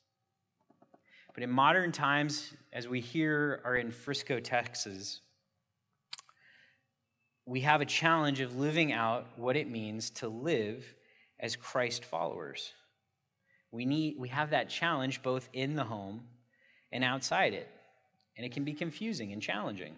But 1.34 1.42
in 1.42 1.50
modern 1.50 1.92
times, 1.92 2.54
as 2.72 2.88
we 2.88 3.00
here 3.00 3.60
are 3.66 3.76
in 3.76 3.90
Frisco, 3.90 4.40
Texas, 4.40 5.22
we 7.48 7.62
have 7.62 7.82
a 7.82 7.86
challenge 7.86 8.40
of 8.40 8.56
living 8.56 8.94
out 8.94 9.26
what 9.36 9.58
it 9.58 9.68
means 9.68 10.12
to 10.12 10.28
live 10.28 10.86
as 11.40 11.56
Christ 11.56 12.06
followers. 12.06 12.72
We, 13.72 13.86
need, 13.86 14.16
we 14.18 14.30
have 14.30 14.50
that 14.50 14.70
challenge 14.70 15.22
both 15.22 15.50
in 15.54 15.76
the 15.76 15.84
home 15.84 16.22
and 16.92 17.04
outside 17.04 17.54
it, 17.54 17.70
and 18.36 18.46
it 18.46 18.52
can 18.52 18.64
be 18.64 18.74
confusing 18.74 19.32
and 19.32 19.42
challenging. 19.42 19.96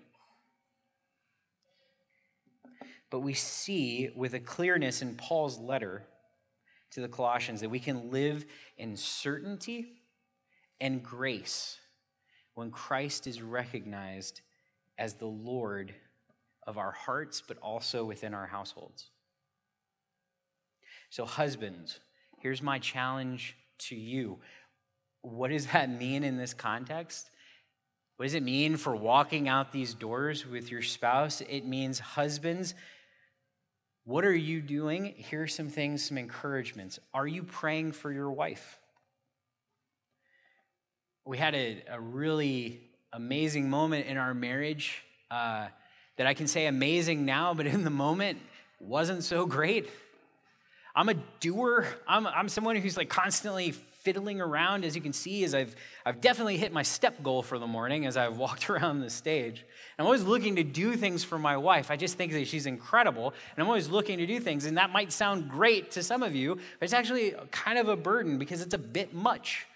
But 3.10 3.20
we 3.20 3.34
see 3.34 4.10
with 4.16 4.34
a 4.34 4.40
clearness 4.40 5.02
in 5.02 5.16
Paul's 5.16 5.60
letter 5.60 6.04
to 6.92 7.02
the 7.02 7.08
Colossians 7.08 7.62
that 7.62 7.70
we 7.70 7.80
can 7.80 8.12
live 8.12 8.46
in 8.78 8.96
certainty 8.98 9.94
and 10.80 11.04
grace 11.04 11.78
when 12.56 12.72
Christ 12.72 13.28
is 13.28 13.42
recognized 13.42 14.42
as 14.98 15.14
the 15.14 15.26
Lord 15.26 15.94
of 16.68 16.78
our 16.78 16.92
hearts, 16.92 17.42
but 17.46 17.58
also 17.60 18.04
within 18.04 18.34
our 18.34 18.48
households. 18.48 19.10
So, 21.10 21.26
husbands, 21.26 22.00
here's 22.40 22.62
my 22.62 22.80
challenge 22.80 23.58
to 23.88 23.96
you. 23.96 24.40
What 25.22 25.50
does 25.50 25.68
that 25.68 25.90
mean 25.90 26.24
in 26.24 26.38
this 26.38 26.54
context? 26.54 27.30
What 28.18 28.26
does 28.26 28.34
it 28.34 28.44
mean 28.44 28.78
for 28.78 28.96
walking 28.96 29.48
out 29.48 29.72
these 29.72 29.94
doors 29.94 30.46
with 30.46 30.72
your 30.72 30.82
spouse? 30.82 31.42
It 31.42 31.66
means, 31.66 32.00
husbands, 32.00 32.76
what 34.04 34.26
are 34.26 34.36
you 34.36 34.62
doing? 34.62 35.14
Here 35.18 35.44
are 35.44 35.48
some 35.48 35.70
things, 35.70 36.04
some 36.04 36.18
encouragements. 36.18 37.00
Are 37.14 37.28
you 37.28 37.44
praying 37.44 37.94
for 37.94 38.12
your 38.12 38.32
wife? 38.32 38.80
We 41.26 41.38
had 41.38 41.56
a, 41.56 41.84
a 41.90 42.00
really 42.00 42.82
amazing 43.14 43.70
moment 43.70 44.08
in 44.08 44.18
our 44.18 44.34
marriage. 44.34 45.04
Uh, 45.30 45.68
that 46.18 46.28
I 46.28 46.34
can 46.36 46.46
say 46.46 46.68
amazing 46.68 47.26
now, 47.26 47.54
but 47.56 47.66
in 47.66 47.84
the 47.84 47.90
moment 47.90 48.38
wasn't 48.80 49.24
so 49.24 49.46
great. 49.46 49.90
I'm 50.96 51.10
a 51.10 51.16
doer. 51.40 51.88
I'm, 52.08 52.28
I'm 52.28 52.50
someone 52.50 52.76
who's 52.76 52.98
like 52.98 53.10
constantly 53.10 53.72
fiddling 53.72 54.42
around, 54.42 54.84
as 54.84 54.96
you 54.96 55.02
can 55.02 55.14
see, 55.14 55.44
as 55.44 55.54
I've, 55.54 55.76
I've 56.06 56.22
definitely 56.22 56.58
hit 56.58 56.74
my 56.74 56.82
step 56.82 57.22
goal 57.22 57.44
for 57.44 57.60
the 57.60 57.68
morning 57.68 58.06
as 58.06 58.18
I've 58.18 58.38
walked 58.38 58.70
around 58.70 59.02
the 59.02 59.10
stage. 59.10 59.66
I'm 59.98 60.06
always 60.06 60.24
looking 60.24 60.56
to 60.56 60.64
do 60.64 60.96
things 60.96 61.24
for 61.24 61.38
my 61.38 61.58
wife. 61.58 61.92
I 61.92 61.98
just 61.98 62.18
think 62.18 62.32
that 62.34 62.48
she's 62.48 62.66
incredible, 62.66 63.28
and 63.28 63.62
I'm 63.62 63.68
always 63.68 63.90
looking 63.90 64.18
to 64.18 64.26
do 64.26 64.40
things. 64.40 64.66
And 64.66 64.78
that 64.78 64.90
might 64.90 65.12
sound 65.12 65.50
great 65.50 65.92
to 65.92 66.04
some 66.04 66.24
of 66.24 66.36
you, 66.36 66.56
but 66.56 66.86
it's 66.86 66.94
actually 66.94 67.36
kind 67.52 67.78
of 67.78 67.90
a 67.90 67.96
burden 67.96 68.38
because 68.38 68.62
it's 68.62 68.74
a 68.74 68.80
bit 68.80 69.14
much. 69.14 69.68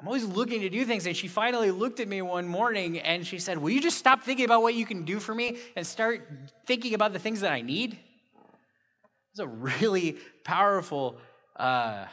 I'm 0.00 0.08
always 0.08 0.24
looking 0.24 0.60
to 0.60 0.68
do 0.68 0.84
things. 0.84 1.06
And 1.06 1.16
she 1.16 1.28
finally 1.28 1.70
looked 1.70 2.00
at 2.00 2.08
me 2.08 2.20
one 2.20 2.46
morning 2.46 2.98
and 2.98 3.26
she 3.26 3.38
said, 3.38 3.56
Will 3.56 3.70
you 3.70 3.80
just 3.80 3.96
stop 3.96 4.22
thinking 4.22 4.44
about 4.44 4.60
what 4.60 4.74
you 4.74 4.84
can 4.84 5.04
do 5.04 5.18
for 5.18 5.34
me 5.34 5.56
and 5.76 5.86
start 5.86 6.28
thinking 6.66 6.92
about 6.94 7.12
the 7.12 7.18
things 7.18 7.40
that 7.40 7.52
I 7.52 7.62
need? 7.62 7.98
It's 9.34 9.40
a 9.40 9.48
really 9.48 10.16
powerful, 10.44 11.16
uh, 11.56 12.04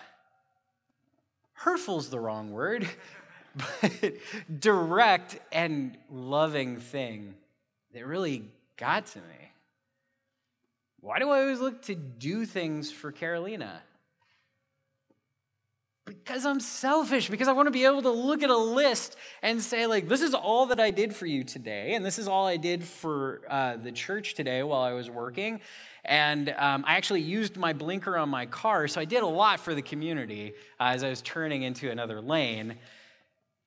hurtful's 1.53 2.09
the 2.09 2.19
wrong 2.19 2.51
word, 2.51 2.87
but 3.55 4.13
direct 4.59 5.37
and 5.51 5.99
loving 6.09 6.77
thing 6.77 7.35
that 7.93 8.07
really 8.07 8.45
got 8.75 9.05
to 9.05 9.19
me. 9.19 9.51
Why 11.01 11.19
do 11.19 11.29
I 11.29 11.41
always 11.41 11.59
look 11.59 11.83
to 11.83 11.93
do 11.93 12.43
things 12.47 12.91
for 12.91 13.11
Carolina? 13.11 13.83
Because 16.05 16.43
I'm 16.43 16.59
selfish, 16.59 17.29
because 17.29 17.47
I 17.47 17.51
want 17.51 17.67
to 17.67 17.71
be 17.71 17.85
able 17.85 18.01
to 18.01 18.09
look 18.09 18.41
at 18.41 18.49
a 18.49 18.57
list 18.57 19.15
and 19.43 19.61
say, 19.61 19.85
like, 19.85 20.09
this 20.09 20.21
is 20.23 20.33
all 20.33 20.65
that 20.65 20.79
I 20.79 20.89
did 20.89 21.15
for 21.15 21.27
you 21.27 21.43
today, 21.43 21.93
and 21.93 22.03
this 22.03 22.17
is 22.17 22.27
all 22.27 22.47
I 22.47 22.57
did 22.57 22.83
for 22.83 23.41
uh, 23.47 23.77
the 23.77 23.91
church 23.91 24.33
today 24.33 24.63
while 24.63 24.81
I 24.81 24.93
was 24.93 25.07
working. 25.07 25.61
And 26.03 26.49
um, 26.57 26.83
I 26.87 26.97
actually 26.97 27.21
used 27.21 27.57
my 27.57 27.73
blinker 27.73 28.17
on 28.17 28.29
my 28.29 28.47
car, 28.47 28.87
so 28.87 28.99
I 28.99 29.05
did 29.05 29.21
a 29.21 29.27
lot 29.27 29.59
for 29.59 29.75
the 29.75 29.83
community 29.83 30.53
uh, 30.79 30.85
as 30.85 31.03
I 31.03 31.09
was 31.09 31.21
turning 31.21 31.61
into 31.61 31.91
another 31.91 32.19
lane. 32.21 32.77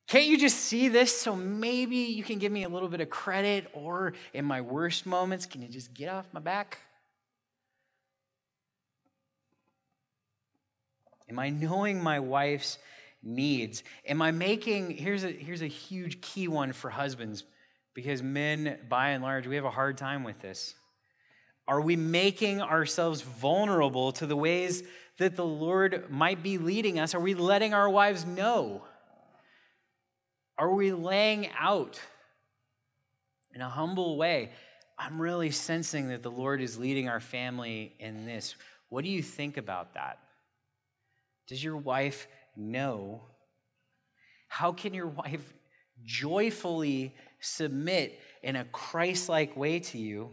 Can't 0.07 0.25
you 0.25 0.37
just 0.37 0.57
see 0.57 0.89
this? 0.89 1.15
So 1.15 1.35
maybe 1.35 1.95
you 1.95 2.23
can 2.23 2.37
give 2.37 2.51
me 2.51 2.63
a 2.63 2.69
little 2.69 2.89
bit 2.89 3.01
of 3.01 3.09
credit, 3.09 3.67
or 3.73 4.13
in 4.33 4.45
my 4.45 4.61
worst 4.61 5.05
moments, 5.05 5.45
can 5.45 5.61
you 5.61 5.69
just 5.69 5.93
get 5.93 6.09
off 6.09 6.27
my 6.33 6.41
back? 6.41 6.79
Am 11.29 11.39
I 11.39 11.49
knowing 11.49 12.03
my 12.03 12.19
wife's 12.19 12.77
needs? 13.23 13.81
Am 14.05 14.21
I 14.21 14.31
making, 14.31 14.91
here's 14.91 15.23
a, 15.23 15.31
here's 15.31 15.63
a 15.63 15.67
huge 15.67 16.21
key 16.21 16.47
one 16.47 16.71
for 16.73 16.89
husbands, 16.89 17.45
because 17.95 18.21
men, 18.21 18.77
by 18.89 19.09
and 19.09 19.23
large, 19.23 19.47
we 19.47 19.55
have 19.55 19.65
a 19.65 19.71
hard 19.71 19.97
time 19.97 20.23
with 20.23 20.39
this. 20.41 20.75
Are 21.67 21.81
we 21.81 21.95
making 21.95 22.61
ourselves 22.61 23.21
vulnerable 23.21 24.11
to 24.13 24.27
the 24.27 24.35
ways 24.35 24.83
that 25.17 25.35
the 25.35 25.45
Lord 25.45 26.09
might 26.09 26.43
be 26.43 26.57
leading 26.57 26.99
us? 26.99 27.15
Are 27.15 27.19
we 27.19 27.33
letting 27.33 27.73
our 27.73 27.89
wives 27.89 28.25
know? 28.25 28.83
Are 30.57 30.73
we 30.73 30.91
laying 30.91 31.49
out 31.57 31.99
in 33.53 33.61
a 33.61 33.69
humble 33.69 34.17
way? 34.17 34.51
I'm 34.97 35.19
really 35.19 35.51
sensing 35.51 36.09
that 36.09 36.23
the 36.23 36.31
Lord 36.31 36.61
is 36.61 36.77
leading 36.77 37.09
our 37.09 37.19
family 37.19 37.93
in 37.99 38.25
this. 38.25 38.55
What 38.89 39.03
do 39.03 39.09
you 39.09 39.23
think 39.23 39.57
about 39.57 39.95
that? 39.95 40.19
Does 41.47 41.63
your 41.63 41.77
wife 41.77 42.27
know? 42.55 43.23
How 44.47 44.71
can 44.71 44.93
your 44.93 45.07
wife 45.07 45.53
joyfully 46.03 47.15
submit 47.39 48.19
in 48.43 48.55
a 48.55 48.65
Christ 48.65 49.27
like 49.27 49.57
way 49.57 49.79
to 49.79 49.97
you 49.97 50.31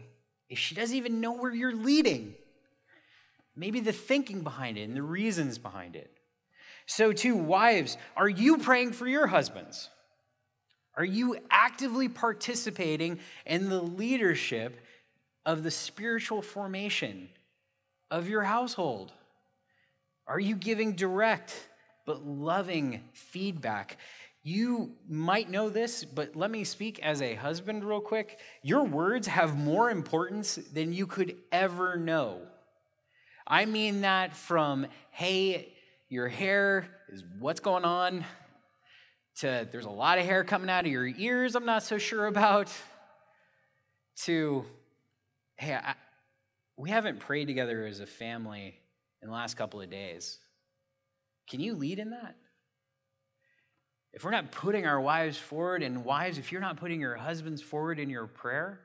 if 0.53 0.59
she 0.59 0.75
doesn't 0.75 0.95
even 0.95 1.19
know 1.19 1.33
where 1.33 1.53
you're 1.53 1.75
leading? 1.75 2.35
Maybe 3.55 3.79
the 3.79 3.91
thinking 3.91 4.41
behind 4.41 4.77
it 4.77 4.83
and 4.83 4.95
the 4.95 5.03
reasons 5.03 5.57
behind 5.57 5.95
it. 5.95 6.09
So, 6.85 7.13
too, 7.13 7.35
wives, 7.35 7.97
are 8.17 8.29
you 8.29 8.57
praying 8.57 8.93
for 8.93 9.07
your 9.07 9.27
husbands? 9.27 9.89
Are 10.95 11.05
you 11.05 11.37
actively 11.49 12.07
participating 12.07 13.19
in 13.45 13.69
the 13.69 13.81
leadership 13.81 14.79
of 15.45 15.63
the 15.63 15.71
spiritual 15.71 16.41
formation 16.41 17.29
of 18.11 18.29
your 18.29 18.43
household? 18.43 19.11
Are 20.27 20.39
you 20.39 20.55
giving 20.55 20.93
direct 20.93 21.53
but 22.05 22.25
loving 22.25 23.01
feedback? 23.13 23.97
You 24.45 24.91
might 25.07 25.49
know 25.49 25.69
this, 25.69 26.03
but 26.03 26.35
let 26.35 26.51
me 26.51 26.65
speak 26.65 26.99
as 26.99 27.21
a 27.21 27.33
husband 27.33 27.85
real 27.85 28.01
quick. 28.01 28.39
Your 28.61 28.83
words 28.83 29.27
have 29.27 29.57
more 29.57 29.89
importance 29.89 30.55
than 30.55 30.91
you 30.91 31.07
could 31.07 31.37
ever 31.49 31.95
know. 31.95 32.41
I 33.47 33.65
mean 33.65 34.01
that 34.01 34.35
from, 34.35 34.87
hey, 35.11 35.73
your 36.09 36.27
hair 36.27 36.87
is 37.09 37.23
what's 37.39 37.61
going 37.61 37.85
on, 37.85 38.25
to 39.37 39.67
there's 39.71 39.85
a 39.85 39.89
lot 39.89 40.19
of 40.19 40.25
hair 40.25 40.43
coming 40.43 40.69
out 40.69 40.85
of 40.85 40.91
your 40.91 41.07
ears, 41.07 41.55
I'm 41.55 41.65
not 41.65 41.83
so 41.83 41.97
sure 41.97 42.27
about, 42.27 42.69
to, 44.25 44.65
hey, 45.55 45.75
I, 45.75 45.95
we 46.77 46.89
haven't 46.89 47.19
prayed 47.19 47.45
together 47.45 47.85
as 47.85 48.01
a 48.01 48.05
family 48.05 48.75
in 49.21 49.29
the 49.29 49.33
last 49.33 49.55
couple 49.55 49.81
of 49.81 49.89
days. 49.89 50.37
Can 51.49 51.61
you 51.61 51.75
lead 51.75 51.99
in 51.99 52.09
that? 52.09 52.35
If 54.13 54.23
we're 54.23 54.31
not 54.31 54.51
putting 54.51 54.85
our 54.85 55.01
wives 55.01 55.37
forward, 55.37 55.81
and 55.81 56.05
wives, 56.05 56.37
if 56.37 56.51
you're 56.51 56.61
not 56.61 56.77
putting 56.77 57.01
your 57.01 57.15
husbands 57.15 57.61
forward 57.61 57.99
in 57.99 58.09
your 58.09 58.27
prayer, 58.27 58.79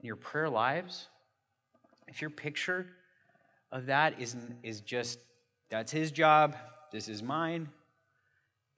in 0.00 0.06
your 0.06 0.16
prayer 0.16 0.50
lives, 0.50 1.08
if 2.08 2.20
your 2.20 2.30
picture 2.30 2.86
of 3.72 3.86
that 3.86 4.20
is, 4.20 4.36
is 4.62 4.80
just, 4.82 5.18
that's 5.70 5.90
his 5.90 6.10
job, 6.10 6.56
this 6.92 7.08
is 7.08 7.22
mine, 7.22 7.68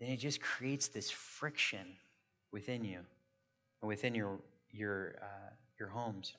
then 0.00 0.10
it 0.10 0.18
just 0.18 0.40
creates 0.40 0.88
this 0.88 1.10
friction 1.10 1.86
within 2.52 2.84
you 2.84 3.00
within 3.86 4.14
your, 4.14 4.38
your, 4.72 5.14
uh, 5.22 5.50
your 5.78 5.88
homes. 5.88 6.34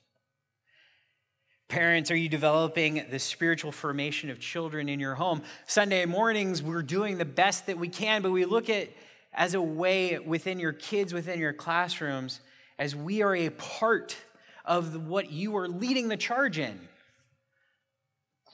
Parents, 1.67 2.11
are 2.11 2.15
you 2.15 2.29
developing 2.29 3.05
the 3.09 3.19
spiritual 3.19 3.71
formation 3.71 4.29
of 4.29 4.39
children 4.39 4.87
in 4.87 4.99
your 4.99 5.15
home? 5.15 5.41
Sunday 5.65 6.05
mornings, 6.05 6.63
we're 6.63 6.81
doing 6.81 7.17
the 7.17 7.25
best 7.25 7.65
that 7.65 7.77
we 7.77 7.89
can, 7.89 8.21
but 8.21 8.31
we 8.31 8.45
look 8.45 8.69
at 8.69 8.89
as 9.37 9.53
a 9.53 9.61
way 9.61 10.17
within 10.17 10.59
your 10.59 10.73
kids, 10.73 11.13
within 11.13 11.39
your 11.39 11.53
classrooms, 11.53 12.41
as 12.79 12.95
we 12.95 13.21
are 13.21 13.35
a 13.35 13.51
part 13.51 14.17
of 14.65 15.07
what 15.07 15.31
you 15.31 15.55
are 15.55 15.67
leading 15.67 16.07
the 16.09 16.17
charge 16.17 16.57
in. 16.57 16.77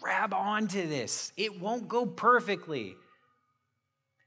Grab 0.01 0.33
onto 0.33 0.85
this. 0.85 1.31
It 1.37 1.61
won't 1.61 1.87
go 1.87 2.05
perfectly, 2.05 2.95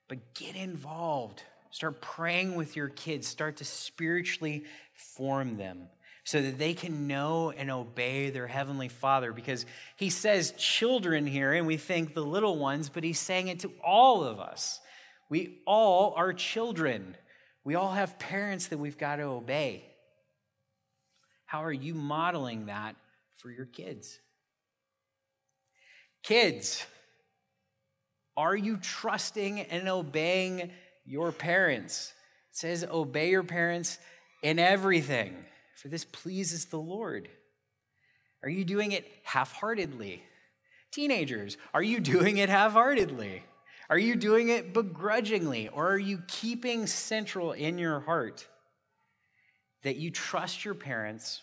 but 0.09 0.34
get 0.34 0.57
involved. 0.57 1.42
Start 1.70 2.00
praying 2.00 2.54
with 2.54 2.74
your 2.74 2.88
kids. 2.88 3.28
Start 3.28 3.59
to 3.59 3.64
spiritually 3.64 4.64
form 4.94 5.59
them 5.59 5.88
so 6.24 6.40
that 6.40 6.59
they 6.59 6.72
can 6.72 7.07
know 7.07 7.52
and 7.54 7.70
obey 7.70 8.30
their 8.30 8.46
heavenly 8.46 8.88
Father. 8.88 9.30
Because 9.30 9.66
he 9.96 10.09
says 10.09 10.54
children 10.57 11.26
here, 11.26 11.52
and 11.52 11.66
we 11.66 11.76
think 11.76 12.14
the 12.14 12.24
little 12.24 12.57
ones, 12.57 12.88
but 12.88 13.04
he's 13.04 13.18
saying 13.20 13.48
it 13.48 13.61
to 13.61 13.70
all 13.84 14.24
of 14.24 14.40
us. 14.40 14.80
We 15.29 15.59
all 15.66 16.14
are 16.16 16.33
children. 16.33 17.16
We 17.64 17.74
all 17.74 17.93
have 17.93 18.18
parents 18.18 18.68
that 18.68 18.79
we've 18.79 18.99
got 18.99 19.16
to 19.16 19.24
obey. 19.24 19.85
How 21.47 21.64
are 21.64 21.72
you 21.72 21.95
modeling 21.95 22.66
that 22.66 22.97
for 23.37 23.51
your 23.51 23.66
kids? 23.66 24.18
Kids, 26.22 26.85
are 28.37 28.57
you 28.57 28.77
trusting 28.77 29.61
and 29.61 29.89
obeying 29.89 30.70
your 31.05 31.33
parents? 31.33 32.12
It 32.51 32.57
says, 32.57 32.85
obey 32.91 33.31
your 33.31 33.45
parents 33.45 33.99
in 34.43 34.59
everything 34.59 35.37
for 35.77 35.89
this 35.89 36.05
pleases 36.05 36.64
the 36.64 36.79
Lord. 36.79 37.29
Are 38.43 38.49
you 38.49 38.64
doing 38.64 38.93
it 38.93 39.07
half 39.22 39.53
heartedly? 39.53 40.22
Teenagers, 40.91 41.57
are 41.74 41.83
you 41.83 42.01
doing 42.01 42.39
it 42.39 42.49
half 42.49 42.72
heartedly? 42.72 43.45
Are 43.89 43.99
you 43.99 44.16
doing 44.16 44.49
it 44.49 44.72
begrudgingly? 44.72 45.68
Or 45.68 45.93
are 45.93 45.99
you 45.99 46.22
keeping 46.26 46.87
central 46.87 47.53
in 47.53 47.78
your 47.78 48.01
heart 48.01 48.47
that 49.82 49.97
you 49.97 50.11
trust 50.11 50.64
your 50.64 50.74
parents 50.74 51.43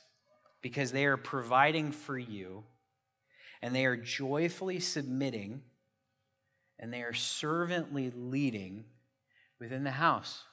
because 0.62 0.92
they 0.92 1.06
are 1.06 1.18
providing 1.18 1.92
for 1.92 2.18
you 2.18 2.64
and 3.62 3.74
they 3.74 3.86
are 3.86 3.96
joyfully 3.96 4.80
submitting 4.80 5.62
and 6.80 6.94
they 6.94 7.02
are 7.02 7.14
servantly 7.14 8.12
leading 8.14 8.84
within 9.60 9.86
the 9.86 9.92
house? 9.92 10.44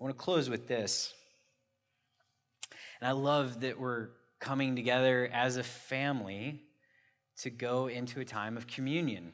I 0.00 0.04
want 0.04 0.16
to 0.16 0.22
close 0.22 0.48
with 0.48 0.68
this. 0.68 1.12
And 3.00 3.08
I 3.08 3.12
love 3.12 3.60
that 3.60 3.78
we're 3.78 4.08
coming 4.38 4.74
together 4.74 5.28
as 5.32 5.56
a 5.56 5.64
family 5.64 6.62
to 7.42 7.50
go 7.50 7.86
into 7.86 8.20
a 8.20 8.24
time 8.24 8.56
of 8.56 8.66
communion. 8.66 9.32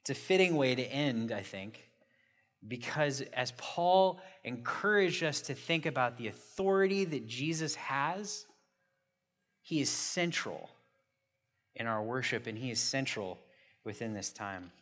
It's 0.00 0.10
a 0.10 0.14
fitting 0.14 0.56
way 0.56 0.74
to 0.74 0.82
end, 0.82 1.32
I 1.32 1.42
think, 1.42 1.90
because 2.66 3.20
as 3.32 3.52
Paul 3.56 4.20
encouraged 4.44 5.22
us 5.22 5.40
to 5.42 5.54
think 5.54 5.86
about 5.86 6.16
the 6.16 6.28
authority 6.28 7.04
that 7.04 7.26
Jesus 7.26 7.74
has, 7.74 8.46
he 9.62 9.80
is 9.80 9.90
central 9.90 10.70
in 11.76 11.86
our 11.86 12.02
worship 12.02 12.46
and 12.46 12.56
he 12.56 12.70
is 12.70 12.80
central 12.80 13.38
within 13.84 14.14
this 14.14 14.32
time. 14.32 14.72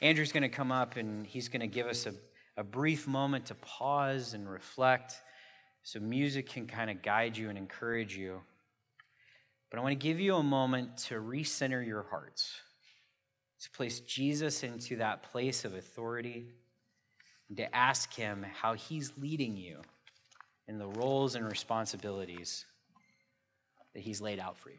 Andrew's 0.00 0.32
going 0.32 0.42
to 0.42 0.48
come 0.48 0.72
up 0.72 0.96
and 0.96 1.26
he's 1.26 1.48
going 1.48 1.60
to 1.60 1.66
give 1.66 1.86
us 1.86 2.06
a 2.06 2.14
a 2.60 2.62
brief 2.62 3.08
moment 3.08 3.46
to 3.46 3.54
pause 3.54 4.34
and 4.34 4.46
reflect 4.46 5.14
so 5.82 5.98
music 5.98 6.46
can 6.46 6.66
kind 6.66 6.90
of 6.90 7.00
guide 7.00 7.34
you 7.34 7.48
and 7.48 7.56
encourage 7.56 8.14
you. 8.14 8.42
But 9.70 9.78
I 9.78 9.82
want 9.82 9.92
to 9.92 10.06
give 10.06 10.18
you 10.18 10.34
a 10.34 10.42
moment 10.42 10.96
to 11.08 11.14
recenter 11.14 11.86
your 11.86 12.02
hearts, 12.02 12.60
to 13.62 13.70
place 13.70 14.00
Jesus 14.00 14.62
into 14.64 14.96
that 14.96 15.22
place 15.22 15.64
of 15.64 15.74
authority, 15.74 16.48
and 17.48 17.56
to 17.58 17.74
ask 17.74 18.12
Him 18.12 18.44
how 18.60 18.74
He's 18.74 19.12
leading 19.16 19.56
you 19.56 19.80
in 20.66 20.78
the 20.78 20.88
roles 20.88 21.36
and 21.36 21.44
responsibilities 21.44 22.64
that 23.94 24.00
He's 24.00 24.20
laid 24.20 24.40
out 24.40 24.58
for 24.58 24.70
you. 24.70 24.78